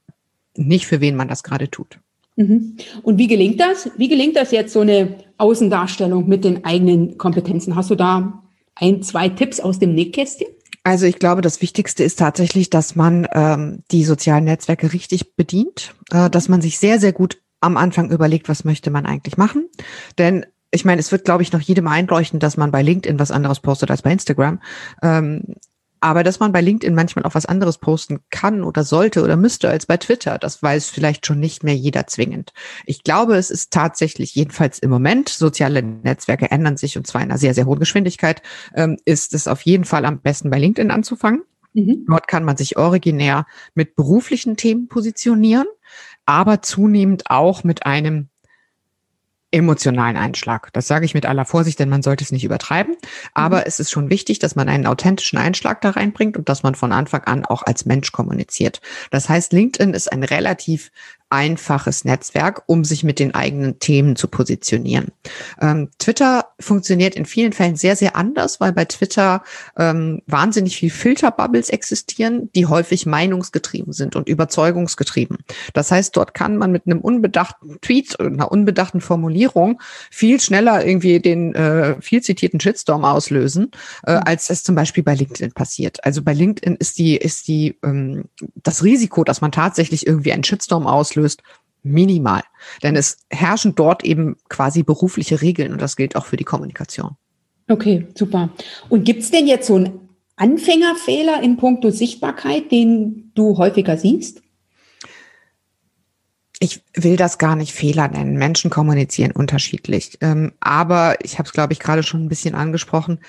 [0.56, 2.00] nicht für wen man das gerade tut.
[2.36, 2.78] Mhm.
[3.04, 3.90] Und wie gelingt das?
[3.98, 7.76] Wie gelingt das jetzt, so eine Außendarstellung mit den eigenen Kompetenzen?
[7.76, 8.44] Hast du da
[8.76, 10.48] ein, zwei Tipps aus dem Nähkästchen?
[10.84, 15.94] Also ich glaube, das Wichtigste ist tatsächlich, dass man ähm, die sozialen Netzwerke richtig bedient,
[16.10, 19.70] äh, dass man sich sehr, sehr gut am Anfang überlegt, was möchte man eigentlich machen.
[20.18, 23.30] Denn ich meine, es wird, glaube ich, noch jedem einleuchten, dass man bei LinkedIn was
[23.30, 24.60] anderes postet als bei Instagram.
[25.04, 25.56] Ähm,
[26.02, 29.70] aber dass man bei LinkedIn manchmal auch was anderes posten kann oder sollte oder müsste
[29.70, 32.54] als bei Twitter, das weiß vielleicht schon nicht mehr jeder zwingend.
[32.86, 37.30] Ich glaube, es ist tatsächlich, jedenfalls im Moment, soziale Netzwerke ändern sich und zwar in
[37.30, 38.42] einer sehr, sehr hohen Geschwindigkeit,
[38.76, 41.44] ähm, ist es auf jeden Fall am besten bei LinkedIn anzufangen.
[41.74, 42.06] Mhm.
[42.08, 45.68] Dort kann man sich originär mit beruflichen Themen positionieren,
[46.26, 48.30] aber zunehmend auch mit einem
[49.52, 50.72] emotionalen Einschlag.
[50.74, 52.96] Das sage ich mit aller Vorsicht, denn man sollte es nicht übertreiben.
[53.34, 53.64] Aber mhm.
[53.66, 56.92] es ist schon wichtig, dass man einen authentischen Einschlag da reinbringt und dass man von
[56.92, 58.82] Anfang an auch als Mensch kommuniziert.
[59.10, 60.92] Das heißt, LinkedIn ist ein relativ
[61.30, 65.08] einfaches Netzwerk, um sich mit den eigenen Themen zu positionieren.
[65.62, 69.44] Ähm, Twitter funktioniert in vielen Fällen sehr, sehr anders, weil bei Twitter
[69.78, 75.40] ähm, wahnsinnig viel Filterbubbles existieren, die häufig meinungsgetrieben sind und überzeugungsgetrieben.
[75.74, 81.20] Das heißt, dort kann man mit einem unbedachten Tweet, einer unbedachten Formulierung viel schneller irgendwie
[81.20, 83.72] den äh, viel zitierten Shitstorm auslösen,
[84.06, 84.22] äh, mhm.
[84.26, 86.04] als das zum Beispiel bei LinkedIn passiert.
[86.04, 90.44] Also bei LinkedIn ist die, ist die, ähm, das Risiko, dass man tatsächlich irgendwie einen
[90.44, 91.42] Shitstorm auslöst,
[91.84, 92.44] minimal.
[92.84, 97.16] Denn es herrschen dort eben quasi berufliche Regeln und das gilt auch für die Kommunikation.
[97.68, 98.50] Okay, super.
[98.90, 104.42] Und gibt es denn jetzt so einen Anfängerfehler in puncto Sichtbarkeit, den du häufiger siehst?
[106.60, 108.38] Ich will das gar nicht Fehler nennen.
[108.38, 110.18] Menschen kommunizieren unterschiedlich.
[110.22, 113.20] Ähm, aber ich habe es, glaube ich, gerade schon ein bisschen angesprochen.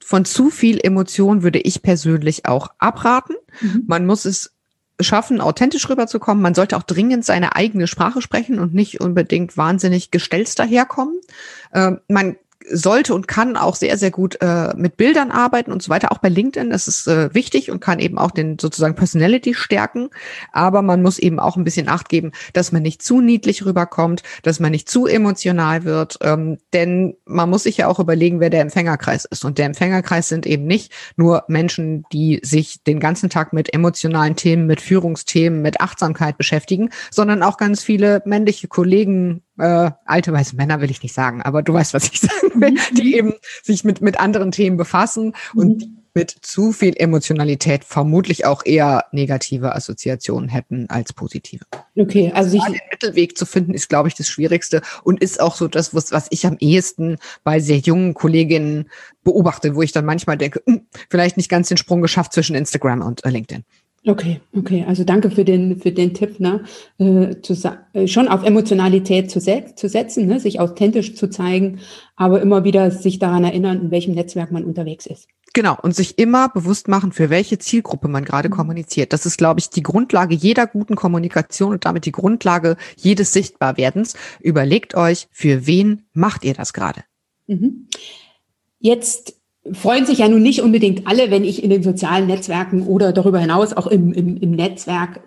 [0.00, 3.34] Von zu viel Emotion würde ich persönlich auch abraten.
[3.60, 3.84] Mhm.
[3.86, 4.57] Man muss es
[5.00, 6.42] schaffen, authentisch rüberzukommen.
[6.42, 11.20] Man sollte auch dringend seine eigene Sprache sprechen und nicht unbedingt wahnsinnig gestelzt daherkommen.
[11.72, 12.36] Ähm, man
[12.70, 16.12] sollte und kann auch sehr, sehr gut äh, mit Bildern arbeiten und so weiter.
[16.12, 20.10] Auch bei LinkedIn, das ist äh, wichtig und kann eben auch den sozusagen Personality stärken.
[20.52, 24.22] Aber man muss eben auch ein bisschen Acht geben, dass man nicht zu niedlich rüberkommt,
[24.42, 26.18] dass man nicht zu emotional wird.
[26.22, 29.44] Ähm, denn man muss sich ja auch überlegen, wer der Empfängerkreis ist.
[29.44, 34.36] Und der Empfängerkreis sind eben nicht nur Menschen, die sich den ganzen Tag mit emotionalen
[34.36, 40.56] Themen, mit Führungsthemen, mit Achtsamkeit beschäftigen, sondern auch ganz viele männliche Kollegen, äh, alte weiße
[40.56, 42.96] Männer will ich nicht sagen, aber du weißt, was ich sagen will, mhm.
[42.96, 45.60] die eben sich mit, mit anderen Themen befassen mhm.
[45.60, 51.64] und mit zu viel Emotionalität vermutlich auch eher negative Assoziationen hätten als positive.
[51.96, 55.54] Okay, also sich den Mittelweg zu finden ist, glaube ich, das Schwierigste und ist auch
[55.54, 58.90] so das, was, was ich am ehesten bei sehr jungen Kolleginnen
[59.22, 63.02] beobachte, wo ich dann manchmal denke, hm, vielleicht nicht ganz den Sprung geschafft zwischen Instagram
[63.02, 63.64] und äh, LinkedIn.
[64.08, 64.86] Okay, okay.
[64.88, 66.64] Also danke für den, für den Tipp, ne?
[66.96, 67.52] Äh, zu,
[67.92, 70.40] äh, schon auf Emotionalität zu, se zu setzen, ne?
[70.40, 71.80] sich authentisch zu zeigen,
[72.16, 75.28] aber immer wieder sich daran erinnern, in welchem Netzwerk man unterwegs ist.
[75.52, 78.54] Genau, und sich immer bewusst machen, für welche Zielgruppe man gerade mhm.
[78.54, 79.12] kommuniziert.
[79.12, 84.14] Das ist, glaube ich, die Grundlage jeder guten Kommunikation und damit die Grundlage jedes Sichtbarwerdens.
[84.40, 87.04] Überlegt euch, für wen macht ihr das gerade?
[87.46, 87.88] Mhm.
[88.78, 89.37] Jetzt
[89.72, 93.38] freuen sich ja nun nicht unbedingt alle, wenn ich in den sozialen Netzwerken oder darüber
[93.38, 95.20] hinaus auch im, im, im Netzwerk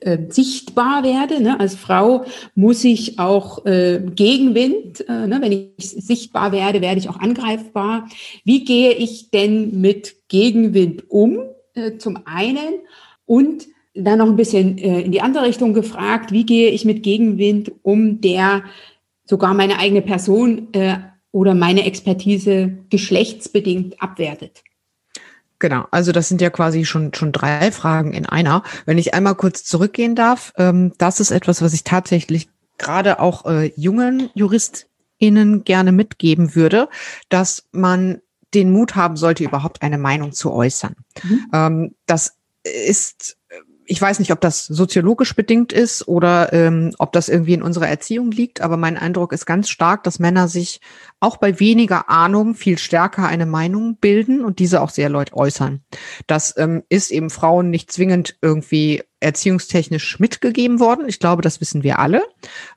[0.00, 1.42] äh, sichtbar werde.
[1.42, 1.58] Ne?
[1.58, 5.38] Als Frau muss ich auch äh, Gegenwind, äh, ne?
[5.40, 8.08] wenn ich sichtbar werde, werde ich auch angreifbar.
[8.44, 11.38] Wie gehe ich denn mit Gegenwind um?
[11.74, 12.80] Äh, zum einen
[13.26, 17.02] und dann noch ein bisschen äh, in die andere Richtung gefragt, wie gehe ich mit
[17.02, 18.62] Gegenwind um, der
[19.26, 20.96] sogar meine eigene Person äh,
[21.32, 24.62] oder meine Expertise geschlechtsbedingt abwertet?
[25.58, 28.62] Genau, also das sind ja quasi schon, schon drei Fragen in einer.
[28.84, 33.46] Wenn ich einmal kurz zurückgehen darf, ähm, das ist etwas, was ich tatsächlich gerade auch
[33.46, 36.88] äh, jungen JuristInnen gerne mitgeben würde,
[37.30, 38.20] dass man
[38.52, 40.94] den Mut haben sollte, überhaupt eine Meinung zu äußern.
[41.22, 41.46] Mhm.
[41.52, 43.38] Ähm, das ist
[43.86, 47.88] ich weiß nicht, ob das soziologisch bedingt ist oder ähm, ob das irgendwie in unserer
[47.88, 50.80] Erziehung liegt, aber mein Eindruck ist ganz stark, dass Männer sich
[51.20, 55.82] auch bei weniger Ahnung viel stärker eine Meinung bilden und diese auch sehr laut äußern.
[56.26, 61.08] Das ähm, ist eben Frauen nicht zwingend irgendwie erziehungstechnisch mitgegeben worden.
[61.08, 62.22] Ich glaube, das wissen wir alle.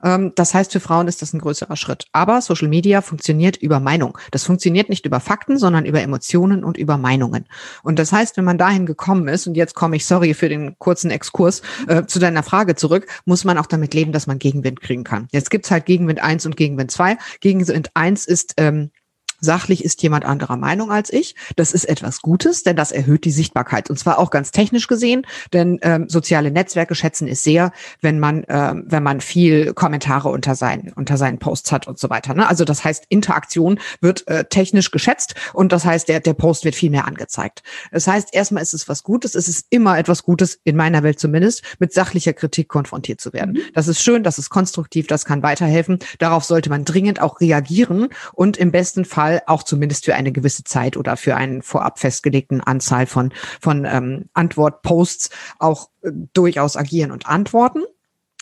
[0.04, 2.06] Ähm, das heißt, für Frauen ist das ein größerer Schritt.
[2.14, 4.18] Aber Social Media funktioniert über Meinung.
[4.32, 7.46] Das funktioniert nicht über Fakten, sondern über Emotionen und über Meinungen.
[7.84, 10.80] Und das heißt, wenn man dahin gekommen ist, und jetzt komme ich, sorry für den
[10.80, 14.80] kurzen Exkurs, äh, zu deiner Frage zurück, muss man auch damit leben, dass man Gegenwind
[14.80, 15.28] kriegen kann.
[15.32, 17.18] Jetzt gibt's halt Gegenwind 1 und Gegenwind 2.
[17.42, 18.92] Gegenwind 1 ist ähm,
[19.40, 21.36] Sachlich ist jemand anderer Meinung als ich.
[21.56, 23.90] Das ist etwas Gutes, denn das erhöht die Sichtbarkeit.
[23.90, 27.72] Und zwar auch ganz technisch gesehen, denn ähm, soziale Netzwerke schätzen es sehr,
[28.02, 32.10] wenn man, ähm, wenn man viel Kommentare unter seinen, unter seinen Posts hat und so
[32.10, 32.34] weiter.
[32.34, 32.48] Ne?
[32.48, 36.76] Also das heißt, Interaktion wird äh, technisch geschätzt und das heißt, der, der Post wird
[36.76, 37.64] viel mehr angezeigt.
[37.92, 39.36] Das heißt, erstmal ist es was Gutes.
[39.36, 43.54] Es ist immer etwas Gutes, in meiner Welt zumindest, mit sachlicher Kritik konfrontiert zu werden.
[43.54, 43.62] Mhm.
[43.74, 46.00] Das ist schön, das ist konstruktiv, das kann weiterhelfen.
[46.18, 50.32] Darauf sollte man dringend auch reagieren und im besten Fall Fall auch zumindest für eine
[50.32, 56.76] gewisse Zeit oder für einen vorab festgelegten Anzahl von, von ähm, Antwortposts auch äh, durchaus
[56.76, 57.84] agieren und antworten.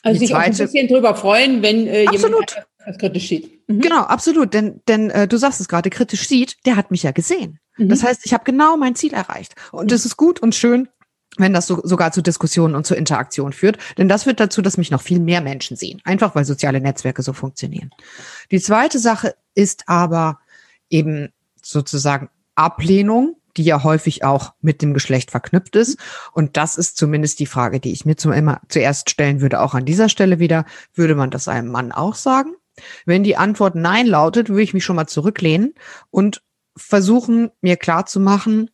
[0.03, 2.51] Also sich auch ein bisschen drüber freuen, wenn äh, absolut.
[2.51, 3.67] jemand was kritisch sieht.
[3.67, 3.81] Mhm.
[3.81, 4.53] Genau, absolut.
[4.53, 7.59] Denn, denn äh, du sagst es gerade, kritisch sieht, der hat mich ja gesehen.
[7.75, 7.89] Mhm.
[7.89, 9.55] Das heißt, ich habe genau mein Ziel erreicht.
[9.73, 10.87] Und es ist gut und schön,
[11.37, 13.77] wenn das so, sogar zu Diskussionen und zur Interaktion führt.
[13.97, 16.01] Denn das führt dazu, dass mich noch viel mehr Menschen sehen.
[16.05, 17.89] Einfach weil soziale Netzwerke so funktionieren.
[18.51, 20.39] Die zweite Sache ist aber
[20.89, 21.29] eben
[21.61, 25.97] sozusagen Ablehnung, die ja häufig auch mit dem Geschlecht verknüpft ist.
[26.31, 29.73] Und das ist zumindest die Frage, die ich mir zum immer zuerst stellen würde, auch
[29.73, 30.65] an dieser Stelle wieder.
[30.93, 32.53] Würde man das einem Mann auch sagen?
[33.05, 35.73] Wenn die Antwort Nein lautet, würde ich mich schon mal zurücklehnen
[36.11, 36.43] und
[36.75, 38.69] versuchen, mir klarzumachen,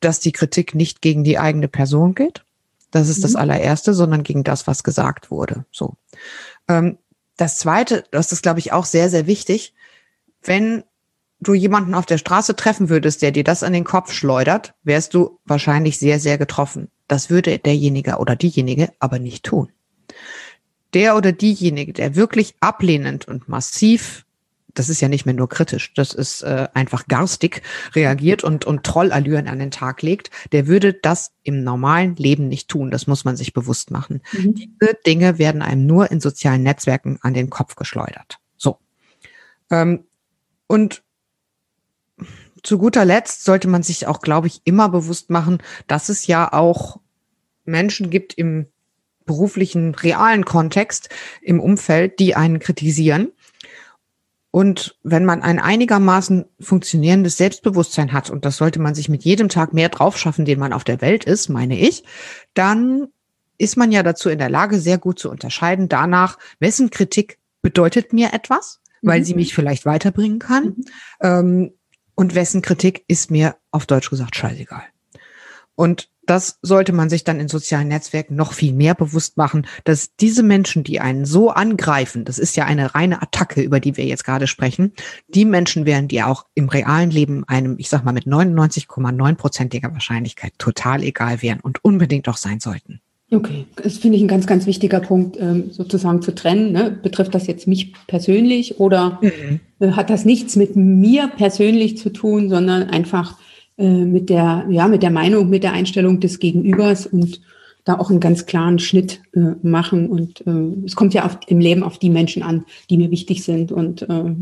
[0.00, 2.44] dass die Kritik nicht gegen die eigene Person geht.
[2.90, 3.22] Das ist mhm.
[3.22, 5.64] das allererste, sondern gegen das, was gesagt wurde.
[5.72, 5.94] So.
[6.68, 6.98] Ähm,
[7.36, 9.74] das zweite, das ist, glaube ich, auch sehr, sehr wichtig.
[10.42, 10.84] Wenn
[11.40, 15.14] du jemanden auf der Straße treffen würdest, der dir das an den Kopf schleudert, wärst
[15.14, 16.88] du wahrscheinlich sehr, sehr getroffen.
[17.06, 19.70] Das würde derjenige oder diejenige aber nicht tun.
[20.94, 24.24] Der oder diejenige, der wirklich ablehnend und massiv
[24.78, 27.62] das ist ja nicht mehr nur kritisch, das ist äh, einfach garstig
[27.94, 32.68] reagiert und, und Trollallüren an den Tag legt, der würde das im normalen Leben nicht
[32.68, 32.90] tun.
[32.90, 34.22] Das muss man sich bewusst machen.
[34.32, 34.54] Mhm.
[34.54, 38.38] Diese Dinge werden einem nur in sozialen Netzwerken an den Kopf geschleudert.
[38.56, 38.78] So.
[39.70, 40.04] Ähm,
[40.66, 41.02] und
[42.62, 46.52] zu guter Letzt sollte man sich auch, glaube ich, immer bewusst machen, dass es ja
[46.52, 47.00] auch
[47.64, 48.66] Menschen gibt im
[49.26, 51.10] beruflichen, realen Kontext,
[51.42, 53.32] im Umfeld, die einen kritisieren
[54.50, 59.48] und wenn man ein einigermaßen funktionierendes Selbstbewusstsein hat, und das sollte man sich mit jedem
[59.48, 62.04] Tag mehr drauf schaffen, den man auf der Welt ist, meine ich,
[62.54, 63.08] dann
[63.58, 68.12] ist man ja dazu in der Lage, sehr gut zu unterscheiden danach, wessen Kritik bedeutet
[68.12, 69.24] mir etwas, weil mhm.
[69.24, 70.84] sie mich vielleicht weiterbringen kann, mhm.
[71.20, 71.72] ähm,
[72.18, 74.82] und wessen Kritik ist mir auf Deutsch gesagt scheißegal.
[75.76, 80.16] Und das sollte man sich dann in sozialen Netzwerken noch viel mehr bewusst machen, dass
[80.16, 84.04] diese Menschen, die einen so angreifen, das ist ja eine reine Attacke, über die wir
[84.04, 84.94] jetzt gerade sprechen,
[85.28, 90.54] die Menschen wären, die auch im realen Leben einem, ich sag mal, mit 99,9-prozentiger Wahrscheinlichkeit
[90.58, 93.00] total egal wären und unbedingt auch sein sollten.
[93.30, 96.72] Okay, das finde ich ein ganz, ganz wichtiger Punkt, ähm, sozusagen zu trennen.
[96.72, 96.98] Ne?
[97.02, 99.60] Betrifft das jetzt mich persönlich oder mhm.
[99.80, 103.36] Äh, hat das nichts mit mir persönlich zu tun, sondern einfach
[103.76, 107.40] äh, mit der, ja, mit der Meinung, mit der Einstellung des Gegenübers und
[107.84, 110.08] da auch einen ganz klaren Schnitt äh, machen.
[110.08, 113.44] Und äh, es kommt ja auf, im Leben auf die Menschen an, die mir wichtig
[113.44, 113.72] sind.
[113.72, 114.34] Und äh,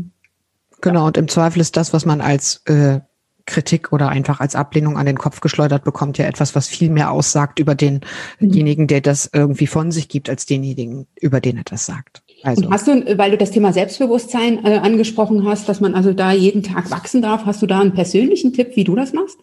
[0.81, 3.01] genau, und im Zweifel ist das, was man als äh,
[3.47, 7.11] Kritik oder einfach als Ablehnung an den Kopf geschleudert bekommt, ja etwas, was viel mehr
[7.11, 11.87] aussagt über denjenigen, der das irgendwie von sich gibt, als denjenigen, über den er das
[11.87, 12.21] sagt.
[12.43, 12.65] Also.
[12.65, 16.31] Und hast du, weil du das Thema Selbstbewusstsein äh, angesprochen hast, dass man also da
[16.31, 19.39] jeden Tag wachsen darf, hast du da einen persönlichen Tipp, wie du das machst?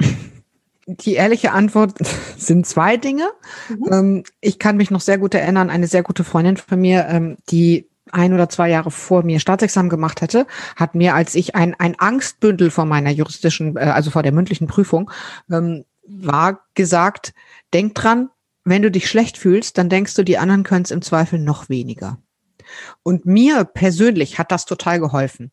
[0.86, 1.94] Die ehrliche Antwort
[2.36, 3.24] sind zwei Dinge.
[3.68, 3.92] Mhm.
[3.92, 7.36] Ähm, ich kann mich noch sehr gut erinnern, eine sehr gute Freundin von mir, ähm,
[7.50, 10.46] die ein oder zwei Jahre vor mir Staatsexamen gemacht hätte,
[10.76, 14.66] hat mir, als ich ein, ein Angstbündel vor meiner juristischen, äh, also vor der mündlichen
[14.66, 15.10] Prüfung,
[15.50, 17.34] ähm, war gesagt,
[17.72, 18.30] denk dran,
[18.64, 21.68] wenn du dich schlecht fühlst, dann denkst du, die anderen können es im Zweifel noch
[21.68, 22.18] weniger.
[23.02, 25.50] Und mir persönlich hat das total geholfen,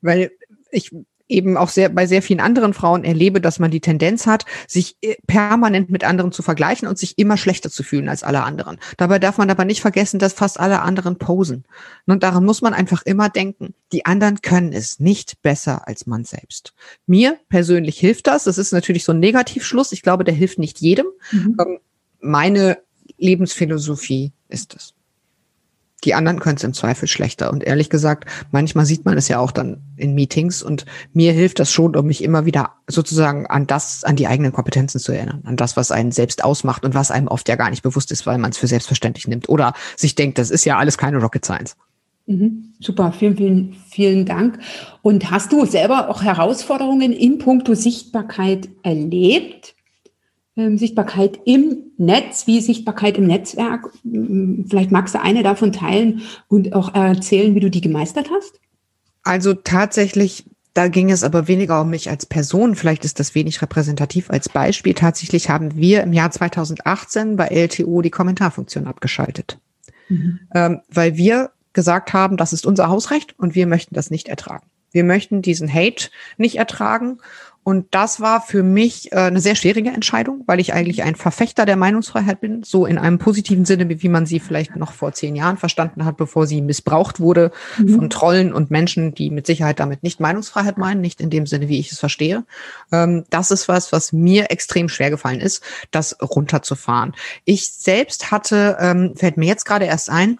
[0.00, 0.30] weil
[0.70, 0.90] ich
[1.28, 4.96] eben auch sehr bei sehr vielen anderen Frauen erlebe, dass man die Tendenz hat, sich
[5.02, 8.78] äh, permanent mit anderen zu vergleichen und sich immer schlechter zu fühlen als alle anderen.
[8.96, 11.64] Dabei darf man aber nicht vergessen, dass fast alle anderen posen.
[12.06, 13.74] Und daran muss man einfach immer denken.
[13.92, 16.74] Die anderen können es nicht besser als man selbst.
[17.06, 18.44] Mir persönlich hilft das.
[18.44, 19.92] Das ist natürlich so ein Negativschluss.
[19.92, 21.06] Ich glaube, der hilft nicht jedem.
[21.32, 21.56] Mhm.
[21.60, 21.78] Ähm,
[22.20, 22.78] meine
[23.18, 24.94] Lebensphilosophie ist es.
[26.04, 27.50] Die anderen können es im Zweifel schlechter.
[27.50, 31.58] Und ehrlich gesagt, manchmal sieht man es ja auch dann in Meetings und mir hilft
[31.58, 35.42] das schon, um mich immer wieder sozusagen an das, an die eigenen Kompetenzen zu erinnern,
[35.44, 38.26] an das, was einen selbst ausmacht und was einem oft ja gar nicht bewusst ist,
[38.26, 41.44] weil man es für selbstverständlich nimmt oder sich denkt, das ist ja alles keine Rocket
[41.44, 41.76] Science.
[42.26, 42.74] Mhm.
[42.78, 44.58] Super, vielen, vielen, vielen Dank.
[45.02, 49.74] Und hast du selber auch Herausforderungen in puncto Sichtbarkeit erlebt?
[50.58, 53.90] Ähm, Sichtbarkeit im Netz, wie Sichtbarkeit im Netzwerk.
[54.68, 58.58] Vielleicht magst du eine davon teilen und auch erzählen, wie du die gemeistert hast?
[59.22, 62.74] Also tatsächlich, da ging es aber weniger um mich als Person.
[62.74, 64.94] Vielleicht ist das wenig repräsentativ als Beispiel.
[64.94, 69.58] Tatsächlich haben wir im Jahr 2018 bei LTO die Kommentarfunktion abgeschaltet,
[70.08, 70.40] mhm.
[70.52, 74.66] ähm, weil wir gesagt haben, das ist unser Hausrecht und wir möchten das nicht ertragen.
[74.90, 77.18] Wir möchten diesen Hate nicht ertragen
[77.68, 81.66] und das war für mich äh, eine sehr schwierige Entscheidung, weil ich eigentlich ein Verfechter
[81.66, 85.36] der Meinungsfreiheit bin, so in einem positiven Sinne, wie man sie vielleicht noch vor zehn
[85.36, 87.88] Jahren verstanden hat, bevor sie missbraucht wurde mhm.
[87.90, 91.68] von Trollen und Menschen, die mit Sicherheit damit nicht Meinungsfreiheit meinen, nicht in dem Sinne,
[91.68, 92.46] wie ich es verstehe.
[92.90, 97.14] Ähm, das ist was, was mir extrem schwer gefallen ist, das runterzufahren.
[97.44, 100.38] Ich selbst hatte, ähm, fällt mir jetzt gerade erst ein,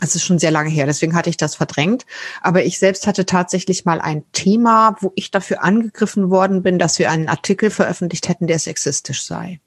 [0.00, 2.04] Das ist schon sehr lange her, deswegen hatte ich das verdrängt.
[2.42, 6.98] Aber ich selbst hatte tatsächlich mal ein Thema, wo ich dafür angegriffen worden bin, dass
[6.98, 9.60] wir einen Artikel veröffentlicht hätten, der sexistisch sei.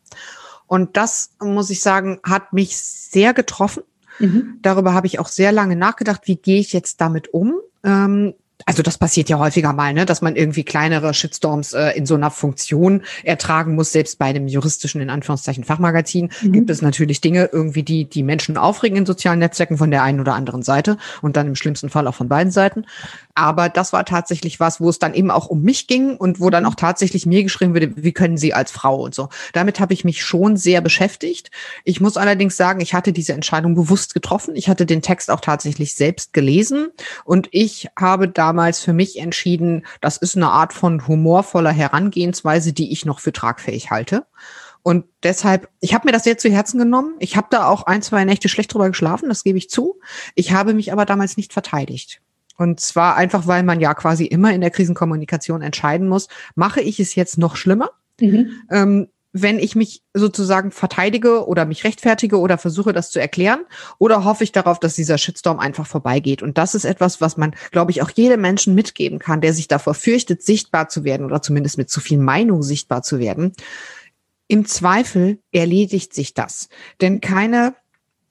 [0.67, 3.83] Und das, muss ich sagen, hat mich sehr getroffen.
[4.19, 4.59] Mhm.
[4.61, 7.55] Darüber habe ich auch sehr lange nachgedacht, wie gehe ich jetzt damit um.
[7.83, 8.33] Ähm,
[8.67, 12.15] also das passiert ja häufiger mal, ne, dass man irgendwie kleinere Shitstorms äh, in so
[12.15, 13.93] einer Funktion ertragen muss.
[13.93, 16.51] Selbst bei einem juristischen, in Anführungszeichen, Fachmagazin mhm.
[16.51, 20.19] gibt es natürlich Dinge irgendwie, die die Menschen aufregen in sozialen Netzwerken von der einen
[20.19, 22.85] oder anderen Seite und dann im schlimmsten Fall auch von beiden Seiten.
[23.35, 26.49] Aber das war tatsächlich was, wo es dann eben auch um mich ging und wo
[26.49, 29.29] dann auch tatsächlich mir geschrieben wurde, wie können Sie als Frau und so.
[29.53, 31.51] Damit habe ich mich schon sehr beschäftigt.
[31.85, 34.57] Ich muss allerdings sagen, ich hatte diese Entscheidung bewusst getroffen.
[34.57, 36.87] Ich hatte den Text auch tatsächlich selbst gelesen
[37.23, 38.27] und ich habe
[38.57, 43.31] damals für mich entschieden, das ist eine Art von humorvoller Herangehensweise, die ich noch für
[43.31, 44.25] tragfähig halte.
[44.81, 47.15] Und deshalb, ich habe mir das sehr zu Herzen genommen.
[47.19, 49.99] Ich habe da auch ein, zwei Nächte schlecht drüber geschlafen, das gebe ich zu.
[50.33, 52.19] Ich habe mich aber damals nicht verteidigt.
[52.57, 56.99] Und zwar einfach, weil man ja quasi immer in der Krisenkommunikation entscheiden muss, mache ich
[56.99, 57.91] es jetzt noch schlimmer?
[58.19, 58.49] Mhm.
[58.71, 63.65] Ähm, wenn ich mich sozusagen verteidige oder mich rechtfertige oder versuche, das zu erklären,
[63.99, 66.41] oder hoffe ich darauf, dass dieser Shitstorm einfach vorbeigeht?
[66.41, 69.67] Und das ist etwas, was man, glaube ich, auch jedem Menschen mitgeben kann, der sich
[69.67, 73.53] davor fürchtet, sichtbar zu werden oder zumindest mit zu viel Meinung sichtbar zu werden.
[74.47, 76.69] Im Zweifel erledigt sich das.
[77.01, 77.75] Denn keine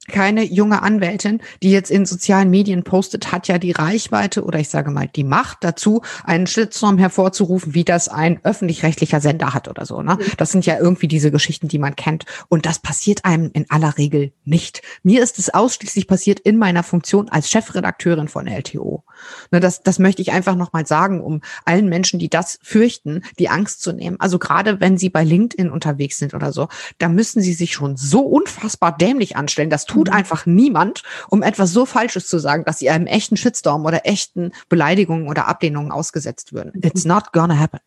[0.08, 4.68] keine junge Anwältin, die jetzt in sozialen Medien postet, hat ja die Reichweite oder ich
[4.68, 9.84] sage mal die Macht dazu, einen Shitstorm hervorzurufen, wie das ein öffentlich-rechtlicher Sender hat oder
[9.84, 10.02] so.
[10.02, 10.14] Ne?
[10.14, 10.32] Mhm.
[10.36, 12.24] Das sind ja irgendwie diese Geschichten, die man kennt.
[12.48, 14.82] Und das passiert einem in aller Regel nicht.
[15.02, 19.04] Mir ist es ausschließlich passiert in meiner Funktion als Chefredakteurin von LTO.
[19.50, 23.48] Ne, das, das möchte ich einfach nochmal sagen, um allen Menschen, die das fürchten, die
[23.48, 24.16] Angst zu nehmen.
[24.20, 27.96] Also gerade wenn sie bei LinkedIn unterwegs sind oder so, da müssen sie sich schon
[27.96, 29.70] so unfassbar dämlich anstellen.
[29.70, 30.12] Das tut mhm.
[30.12, 34.52] einfach niemand, um etwas so Falsches zu sagen, dass sie einem echten Shitstorm oder echten
[34.68, 36.72] Beleidigungen oder Ablehnungen ausgesetzt würden.
[36.82, 37.80] It's not gonna happen.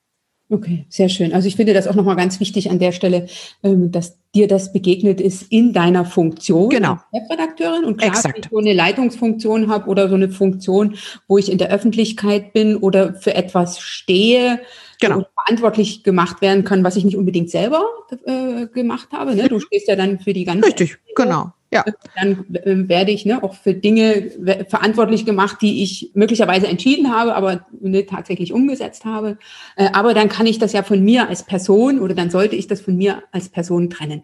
[0.52, 1.32] Okay, sehr schön.
[1.32, 3.28] Also ich finde das auch nochmal ganz wichtig an der Stelle,
[3.62, 6.94] ähm, dass dir das begegnet ist in deiner Funktion genau.
[6.94, 7.86] als Chefredakteurin.
[7.86, 8.36] Und klar, Exakt.
[8.36, 10.96] wenn ich so eine Leitungsfunktion habe oder so eine Funktion,
[11.28, 14.60] wo ich in der Öffentlichkeit bin oder für etwas stehe,
[15.00, 15.24] genau.
[15.36, 17.86] verantwortlich gemacht werden kann, was ich nicht unbedingt selber
[18.26, 19.36] äh, gemacht habe.
[19.36, 19.50] Ne?
[19.50, 20.66] Du stehst ja dann für die ganze.
[20.66, 21.52] Richtig, genau.
[21.72, 21.86] Ja.
[22.16, 24.32] Dann äh, werde ich ne, auch für Dinge
[24.68, 29.38] verantwortlich gemacht, die ich möglicherweise entschieden habe, aber ne, tatsächlich umgesetzt habe.
[29.76, 32.68] Äh, aber dann kann ich das ja von mir als Person oder dann sollte ich
[32.68, 34.24] das von mir als Person trennen.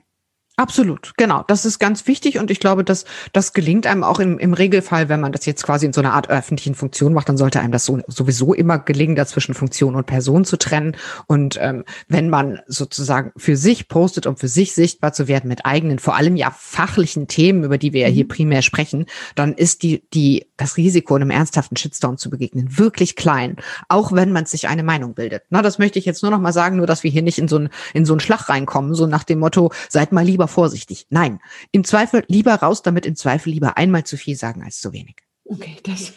[0.57, 1.43] Absolut, genau.
[1.47, 3.03] Das ist ganz wichtig und ich glaube, dass
[3.33, 6.13] das gelingt einem auch im, im Regelfall, wenn man das jetzt quasi in so einer
[6.13, 10.05] Art öffentlichen Funktion macht, dann sollte einem das so, sowieso immer gelingen, dazwischen Funktion und
[10.05, 10.95] Person zu trennen.
[11.27, 15.65] Und ähm, wenn man sozusagen für sich postet, um für sich sichtbar zu werden mit
[15.65, 18.29] eigenen, vor allem ja fachlichen Themen, über die wir ja hier mhm.
[18.29, 23.57] primär sprechen, dann ist die, die, das Risiko, einem ernsthaften Shitstorm zu begegnen, wirklich klein,
[23.89, 25.43] auch wenn man sich eine Meinung bildet.
[25.49, 27.49] Na, das möchte ich jetzt nur noch mal sagen, nur dass wir hier nicht in
[27.49, 30.47] so ein, in so einen Schlag reinkommen, so nach dem Motto, seid mal lieber lieber
[30.47, 31.07] vorsichtig.
[31.09, 31.39] Nein,
[31.71, 35.15] im Zweifel lieber raus damit, im Zweifel lieber einmal zu viel sagen als zu wenig.
[35.45, 36.13] Okay, das,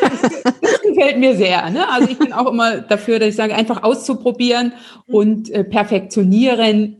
[0.00, 0.42] das
[0.82, 1.68] gefällt mir sehr.
[1.70, 1.86] Ne?
[1.88, 4.72] Also ich bin auch immer dafür, dass ich sage, einfach auszuprobieren
[5.06, 6.97] und äh, perfektionieren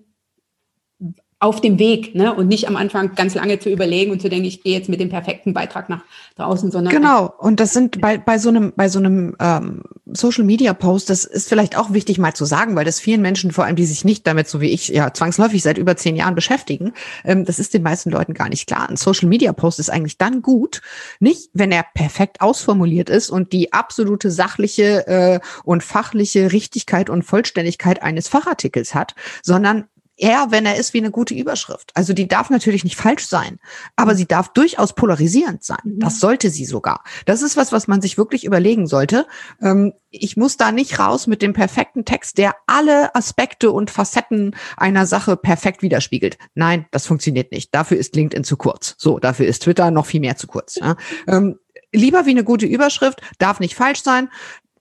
[1.40, 2.34] auf dem Weg ne?
[2.34, 4.98] und nicht am Anfang ganz lange zu überlegen und zu denken, ich gehe jetzt mit
[4.98, 6.02] dem perfekten Beitrag nach
[6.36, 7.32] draußen, sondern genau.
[7.38, 11.24] Und das sind bei bei so einem bei so einem ähm, Social Media Post, das
[11.24, 14.04] ist vielleicht auch wichtig mal zu sagen, weil das vielen Menschen, vor allem die sich
[14.04, 16.92] nicht damit so wie ich ja zwangsläufig seit über zehn Jahren beschäftigen,
[17.24, 18.88] ähm, das ist den meisten Leuten gar nicht klar.
[18.88, 20.82] Ein Social Media Post ist eigentlich dann gut,
[21.20, 27.22] nicht wenn er perfekt ausformuliert ist und die absolute sachliche äh, und fachliche Richtigkeit und
[27.22, 29.84] Vollständigkeit eines Fachartikels hat, sondern
[30.18, 31.90] eher, wenn er ist wie eine gute Überschrift.
[31.94, 33.58] Also die darf natürlich nicht falsch sein,
[33.96, 35.78] aber sie darf durchaus polarisierend sein.
[35.84, 36.00] Mhm.
[36.00, 37.04] Das sollte sie sogar.
[37.24, 39.26] Das ist was, was man sich wirklich überlegen sollte.
[39.62, 44.54] Ähm, ich muss da nicht raus mit dem perfekten Text, der alle Aspekte und Facetten
[44.76, 46.38] einer Sache perfekt widerspiegelt.
[46.54, 47.74] Nein, das funktioniert nicht.
[47.74, 48.94] Dafür ist LinkedIn zu kurz.
[48.98, 50.76] So, dafür ist Twitter noch viel mehr zu kurz.
[50.76, 50.96] Ja.
[51.26, 51.58] Ähm,
[51.92, 54.28] lieber wie eine gute Überschrift, darf nicht falsch sein,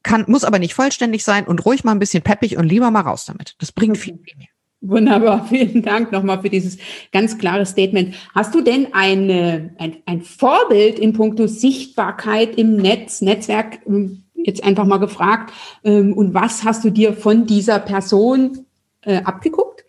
[0.04, 3.02] kann, muss aber nicht vollständig sein und ruhig mal ein bisschen peppig und lieber mal
[3.02, 3.56] raus damit.
[3.60, 4.48] Das bringt viel, viel mehr.
[4.82, 6.78] Wunderbar, vielen Dank nochmal für dieses
[7.12, 8.16] ganz klare Statement.
[8.34, 14.64] Hast du denn eine, ein, ein Vorbild in puncto Sichtbarkeit im Netz, Netzwerk, ähm, jetzt
[14.64, 15.52] einfach mal gefragt,
[15.84, 18.66] ähm, und was hast du dir von dieser Person
[19.02, 19.87] äh, abgeguckt?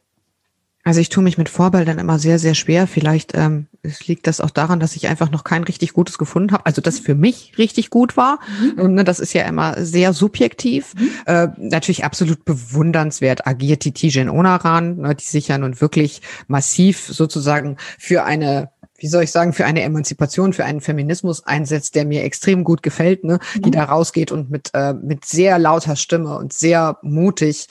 [0.88, 2.86] Also ich tue mich mit Vorbildern immer sehr, sehr schwer.
[2.86, 3.66] Vielleicht ähm,
[4.06, 6.64] liegt das auch daran, dass ich einfach noch kein richtig gutes gefunden habe.
[6.64, 8.38] Also das für mich richtig gut war.
[8.58, 8.80] Mhm.
[8.80, 10.94] Und, ne, das ist ja immer sehr subjektiv.
[10.94, 11.10] Mhm.
[11.26, 17.00] Äh, natürlich absolut bewundernswert agiert die Tijen Onaran, ne, die sich ja nun wirklich massiv
[17.00, 18.70] sozusagen für eine
[19.00, 22.82] wie soll ich sagen, für eine Emanzipation, für einen Feminismus einsetzt, der mir extrem gut
[22.82, 23.38] gefällt, ne?
[23.54, 23.62] Mhm.
[23.62, 27.68] die da rausgeht und mit, äh, mit sehr lauter Stimme und sehr mutig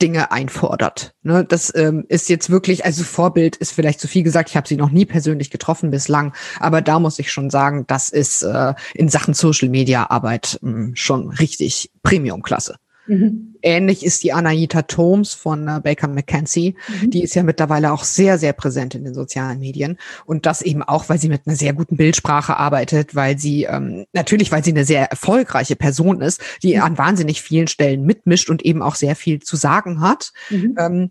[0.00, 1.14] Dinge einfordert.
[1.22, 4.50] Ne, das ähm, ist jetzt wirklich, also Vorbild ist vielleicht zu viel gesagt.
[4.50, 8.08] Ich habe sie noch nie persönlich getroffen bislang, aber da muss ich schon sagen, das
[8.08, 12.76] ist äh, in Sachen Social Media Arbeit hm, schon richtig Premium-Klasse.
[13.10, 13.56] Mhm.
[13.62, 16.76] Ähnlich ist die Anaita Thoms von äh, Baker McKenzie.
[17.02, 17.10] Mhm.
[17.10, 19.98] Die ist ja mittlerweile auch sehr, sehr präsent in den sozialen Medien.
[20.26, 24.06] Und das eben auch, weil sie mit einer sehr guten Bildsprache arbeitet, weil sie ähm,
[24.12, 26.82] natürlich, weil sie eine sehr erfolgreiche Person ist, die mhm.
[26.82, 30.32] an wahnsinnig vielen Stellen mitmischt und eben auch sehr viel zu sagen hat.
[30.50, 30.76] Mhm.
[30.78, 31.10] Ähm,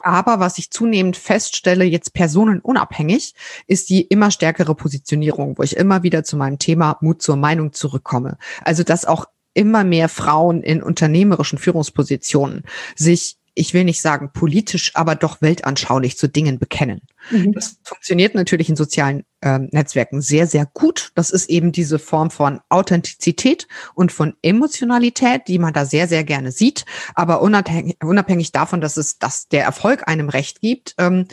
[0.00, 3.34] aber was ich zunehmend feststelle, jetzt personenunabhängig,
[3.66, 7.72] ist die immer stärkere Positionierung, wo ich immer wieder zu meinem Thema Mut zur Meinung
[7.72, 8.36] zurückkomme.
[8.62, 9.24] Also, dass auch
[9.58, 12.62] immer mehr Frauen in unternehmerischen Führungspositionen
[12.94, 17.00] sich ich will nicht sagen politisch, aber doch weltanschaulich zu Dingen bekennen.
[17.30, 17.52] Mhm.
[17.52, 21.10] Das funktioniert natürlich in sozialen äh, Netzwerken sehr, sehr gut.
[21.16, 26.22] Das ist eben diese Form von Authentizität und von Emotionalität, die man da sehr, sehr
[26.22, 26.84] gerne sieht.
[27.16, 31.26] Aber unabhängig, unabhängig davon, dass es, dass der Erfolg einem Recht gibt, ähm,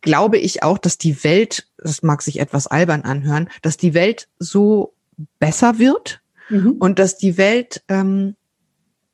[0.00, 4.28] glaube ich auch, dass die Welt, das mag sich etwas albern anhören, dass die Welt
[4.40, 4.94] so
[5.38, 6.76] besser wird, mhm.
[6.78, 8.36] und dass die Welt ähm,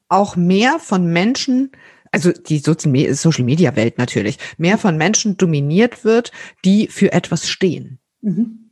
[0.09, 1.71] auch mehr von Menschen,
[2.11, 6.33] also die Social Media Welt natürlich, mehr von Menschen dominiert wird,
[6.65, 7.99] die für etwas stehen.
[8.21, 8.71] Mhm.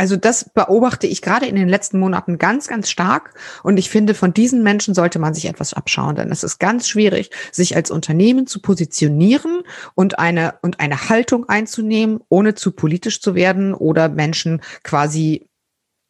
[0.00, 3.34] Also das beobachte ich gerade in den letzten Monaten ganz, ganz stark.
[3.62, 6.88] Und ich finde, von diesen Menschen sollte man sich etwas abschauen, denn es ist ganz
[6.88, 9.60] schwierig, sich als Unternehmen zu positionieren
[9.94, 15.50] und eine, und eine Haltung einzunehmen, ohne zu politisch zu werden oder Menschen quasi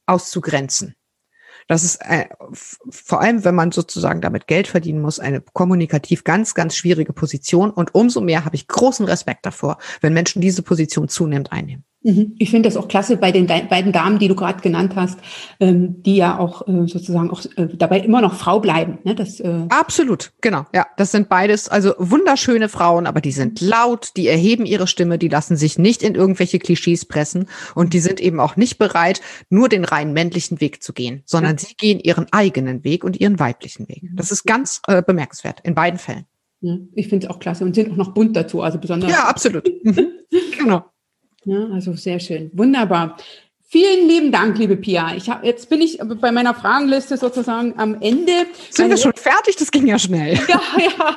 [0.07, 0.95] auszugrenzen.
[1.71, 2.27] Das ist äh,
[2.91, 7.71] vor allem, wenn man sozusagen damit Geld verdienen muss, eine kommunikativ ganz, ganz schwierige Position.
[7.71, 11.85] Und umso mehr habe ich großen Respekt davor, wenn Menschen diese Position zunehmend einnehmen.
[12.03, 12.35] Mhm.
[12.39, 15.19] Ich finde das auch klasse bei den beiden Damen, die du gerade genannt hast,
[15.61, 18.99] ähm, die ja auch äh, sozusagen auch äh, dabei immer noch Frau bleiben.
[19.05, 19.15] Ne?
[19.15, 20.65] Das, äh Absolut, genau.
[20.75, 25.19] Ja, das sind beides also wunderschöne Frauen, aber die sind laut, die erheben ihre Stimme,
[25.19, 29.21] die lassen sich nicht in irgendwelche Klischees pressen und die sind eben auch nicht bereit,
[29.51, 31.59] nur den rein männlichen Weg zu gehen, sondern ja.
[31.59, 34.03] sie gehen ihren eigenen Weg und ihren weiblichen Weg.
[34.15, 36.25] Das ist ganz äh, bemerkenswert in beiden Fällen.
[36.95, 39.11] Ich finde es auch klasse und sind auch noch bunt dazu, also besonders.
[39.11, 39.69] Ja, absolut.
[39.83, 40.13] Mhm.
[40.57, 40.85] genau.
[41.45, 42.51] Ja, also sehr schön.
[42.55, 43.17] Wunderbar.
[43.73, 45.15] Vielen lieben Dank, liebe Pia.
[45.15, 48.33] Ich hab, jetzt bin ich bei meiner Fragenliste sozusagen am Ende.
[48.69, 49.55] Sind wir schon fertig?
[49.55, 50.37] Das ging ja schnell.
[50.49, 51.15] Ja, ja.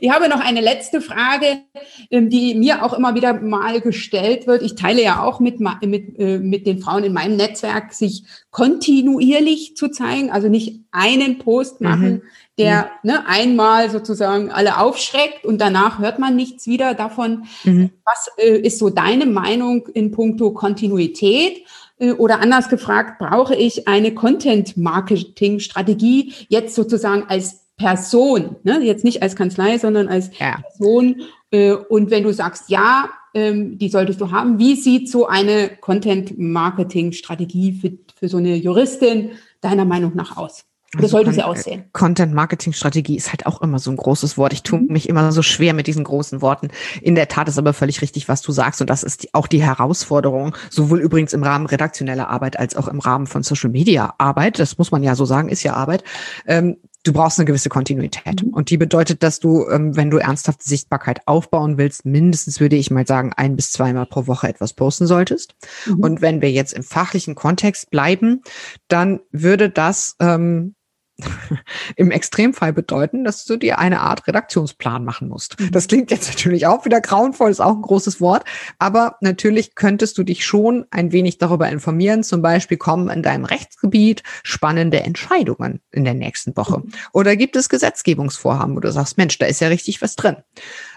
[0.00, 1.62] Ich habe noch eine letzte Frage,
[2.10, 4.62] ähm, die mir auch immer wieder mal gestellt wird.
[4.62, 9.76] Ich teile ja auch mit, mit, äh, mit den Frauen in meinem Netzwerk, sich kontinuierlich
[9.76, 12.22] zu zeigen, also nicht einen Post machen, mhm
[12.58, 13.10] der mhm.
[13.10, 17.44] ne, einmal sozusagen alle aufschreckt und danach hört man nichts wieder davon.
[17.64, 17.90] Mhm.
[18.04, 21.62] Was äh, ist so deine Meinung in puncto Kontinuität?
[21.98, 28.80] Äh, oder anders gefragt, brauche ich eine Content-Marketing-Strategie jetzt sozusagen als Person, ne?
[28.82, 30.58] jetzt nicht als Kanzlei, sondern als ja.
[30.60, 31.22] Person.
[31.52, 35.70] Äh, und wenn du sagst, ja, ähm, die solltest du haben, wie sieht so eine
[35.80, 39.30] Content-Marketing-Strategie für, für so eine Juristin
[39.60, 40.64] deiner Meinung nach aus?
[40.94, 41.84] Also sollte sie aussehen?
[41.92, 44.54] Content-Marketing-Strategie ist halt auch immer so ein großes Wort.
[44.54, 44.86] Ich tue mhm.
[44.86, 46.68] mich immer so schwer mit diesen großen Worten.
[47.02, 48.80] In der Tat ist aber völlig richtig, was du sagst.
[48.80, 52.88] Und das ist die, auch die Herausforderung, sowohl übrigens im Rahmen redaktioneller Arbeit als auch
[52.88, 54.58] im Rahmen von Social-Media-Arbeit.
[54.58, 56.04] Das muss man ja so sagen, ist ja Arbeit.
[56.46, 58.42] Ähm, du brauchst eine gewisse Kontinuität.
[58.42, 58.54] Mhm.
[58.54, 62.90] Und die bedeutet, dass du, ähm, wenn du ernsthaft Sichtbarkeit aufbauen willst, mindestens würde ich
[62.90, 65.54] mal sagen, ein bis zweimal pro Woche etwas posten solltest.
[65.86, 66.00] Mhm.
[66.00, 68.42] Und wenn wir jetzt im fachlichen Kontext bleiben,
[68.88, 70.74] dann würde das ähm,
[71.96, 75.58] im Extremfall bedeuten, dass du dir eine Art Redaktionsplan machen musst.
[75.58, 75.70] Mhm.
[75.72, 78.44] Das klingt jetzt natürlich auch wieder grauenvoll, ist auch ein großes Wort,
[78.78, 82.22] aber natürlich könntest du dich schon ein wenig darüber informieren.
[82.22, 86.78] Zum Beispiel kommen in deinem Rechtsgebiet spannende Entscheidungen in der nächsten Woche.
[86.78, 86.92] Mhm.
[87.12, 90.36] Oder gibt es Gesetzgebungsvorhaben, wo du sagst, Mensch, da ist ja richtig was drin.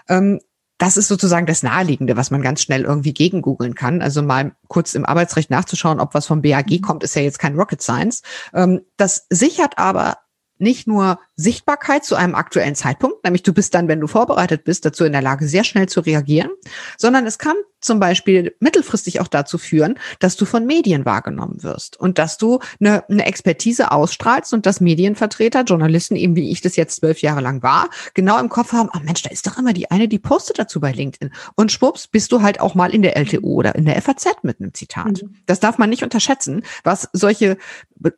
[0.08, 0.40] Ähm,
[0.78, 4.02] das ist sozusagen das Naheliegende, was man ganz schnell irgendwie gegengoogeln kann.
[4.02, 6.80] Also mal kurz im Arbeitsrecht nachzuschauen, ob was vom BAG mhm.
[6.80, 8.22] kommt, ist ja jetzt kein Rocket Science.
[8.52, 10.18] Ähm, das sichert aber
[10.58, 14.84] nicht nur Sichtbarkeit zu einem aktuellen Zeitpunkt, nämlich du bist dann, wenn du vorbereitet bist,
[14.84, 16.50] dazu in der Lage, sehr schnell zu reagieren,
[16.96, 21.98] sondern es kann zum Beispiel mittelfristig auch dazu führen, dass du von Medien wahrgenommen wirst
[21.98, 26.76] und dass du eine, eine Expertise ausstrahlst und dass Medienvertreter, Journalisten, eben wie ich das
[26.76, 29.58] jetzt zwölf Jahre lang war, genau im Kopf haben, ah oh Mensch, da ist doch
[29.58, 31.32] immer die eine, die postet dazu bei LinkedIn.
[31.54, 34.60] Und schwupps, bist du halt auch mal in der LTO oder in der FAZ mit
[34.60, 35.22] einem Zitat.
[35.22, 35.34] Mhm.
[35.46, 37.56] Das darf man nicht unterschätzen, was solche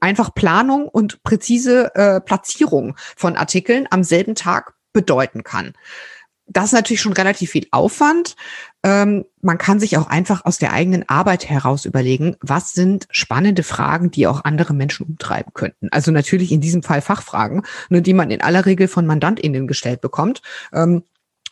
[0.01, 5.75] einfach Planung und präzise äh, Platzierung von Artikeln am selben Tag bedeuten kann.
[6.47, 8.37] Das ist natürlich schon relativ viel Aufwand.
[8.83, 13.63] Ähm, man kann sich auch einfach aus der eigenen Arbeit heraus überlegen, was sind spannende
[13.63, 15.89] Fragen, die auch andere Menschen umtreiben könnten.
[15.91, 20.01] Also natürlich in diesem Fall Fachfragen, nur die man in aller Regel von MandantInnen gestellt
[20.01, 20.43] bekommt.
[20.73, 21.03] Ähm,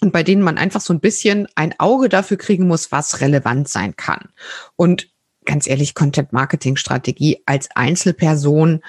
[0.01, 3.69] und bei denen man einfach so ein bisschen ein Auge dafür kriegen muss, was relevant
[3.69, 4.31] sein kann.
[4.77, 5.09] Und
[5.45, 8.83] ganz ehrlich, Content-Marketing-Strategie als Einzelperson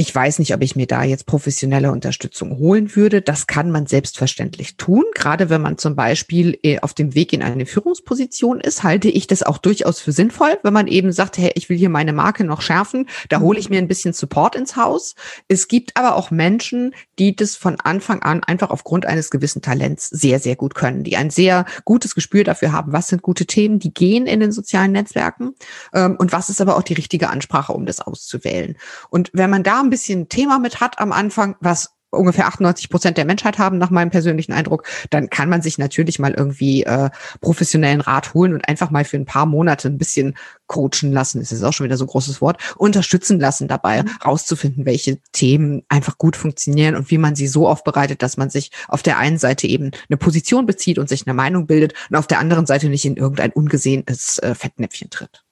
[0.00, 3.20] ich weiß nicht, ob ich mir da jetzt professionelle Unterstützung holen würde.
[3.20, 5.02] Das kann man selbstverständlich tun.
[5.12, 9.26] Gerade wenn man zum Beispiel äh, auf dem Weg in eine Führungsposition ist, halte ich
[9.26, 12.44] das auch durchaus für sinnvoll, wenn man eben sagt, hey, ich will hier meine Marke
[12.44, 13.08] noch schärfen.
[13.28, 15.16] Da hole ich mir ein bisschen Support ins Haus.
[15.48, 20.08] Es gibt aber auch Menschen, die das von Anfang an einfach aufgrund eines gewissen Talents
[20.08, 23.80] sehr, sehr gut können, die ein sehr gutes Gespür dafür haben, was sind gute Themen,
[23.80, 25.56] die gehen in den sozialen Netzwerken
[25.92, 28.76] ähm, und was ist aber auch die richtige Ansprache, um das auszuwählen.
[29.10, 33.18] Und wenn man da ein bisschen Thema mit hat am Anfang, was ungefähr 98 Prozent
[33.18, 37.10] der Menschheit haben, nach meinem persönlichen Eindruck, dann kann man sich natürlich mal irgendwie äh,
[37.40, 40.34] professionellen Rat holen und einfach mal für ein paar Monate ein bisschen
[40.66, 44.10] coachen lassen, das ist auch schon wieder so ein großes Wort, unterstützen lassen dabei, mhm.
[44.24, 48.70] rauszufinden, welche Themen einfach gut funktionieren und wie man sie so aufbereitet, dass man sich
[48.88, 52.26] auf der einen Seite eben eine Position bezieht und sich eine Meinung bildet und auf
[52.26, 55.44] der anderen Seite nicht in irgendein ungesehenes äh, Fettnäpfchen tritt.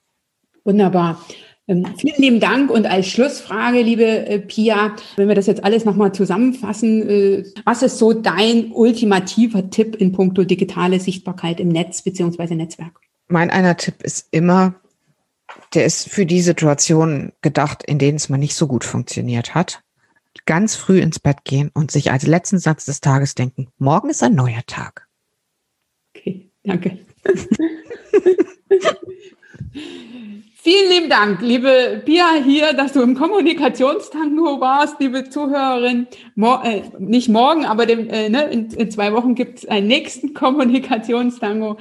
[0.65, 1.21] Wunderbar.
[1.69, 5.85] Ähm, vielen lieben Dank und als Schlussfrage, liebe äh, Pia, wenn wir das jetzt alles
[5.85, 12.03] nochmal zusammenfassen, äh, was ist so dein ultimativer Tipp in puncto digitale Sichtbarkeit im Netz
[12.03, 13.01] beziehungsweise Netzwerk?
[13.27, 14.77] Mein einer Tipp ist immer,
[15.75, 19.83] der ist für die Situation gedacht, in denen es mal nicht so gut funktioniert hat.
[20.45, 24.23] Ganz früh ins Bett gehen und sich als letzten Satz des Tages denken, morgen ist
[24.23, 25.09] ein neuer Tag.
[26.15, 26.99] Okay, danke.
[30.67, 36.09] Vielen lieben Dank, liebe Pia hier, dass du im Kommunikationstango warst, liebe Zuhörerin.
[36.35, 39.87] Mo äh, nicht morgen, aber dem, äh, ne, in, in, zwei Wochen gibt es einen
[39.87, 41.77] nächsten Kommunikationstango.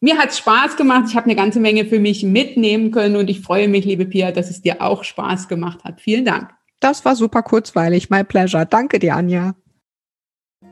[0.00, 1.04] Mir hat es Spaß gemacht.
[1.10, 4.32] Ich habe eine ganze Menge für mich mitnehmen können und ich freue mich, liebe Pia,
[4.32, 6.00] dass es dir auch Spaß gemacht hat.
[6.00, 6.50] Vielen Dank.
[6.80, 8.10] Das war super kurzweilig.
[8.10, 8.66] My pleasure.
[8.66, 9.54] Danke dir, Anja.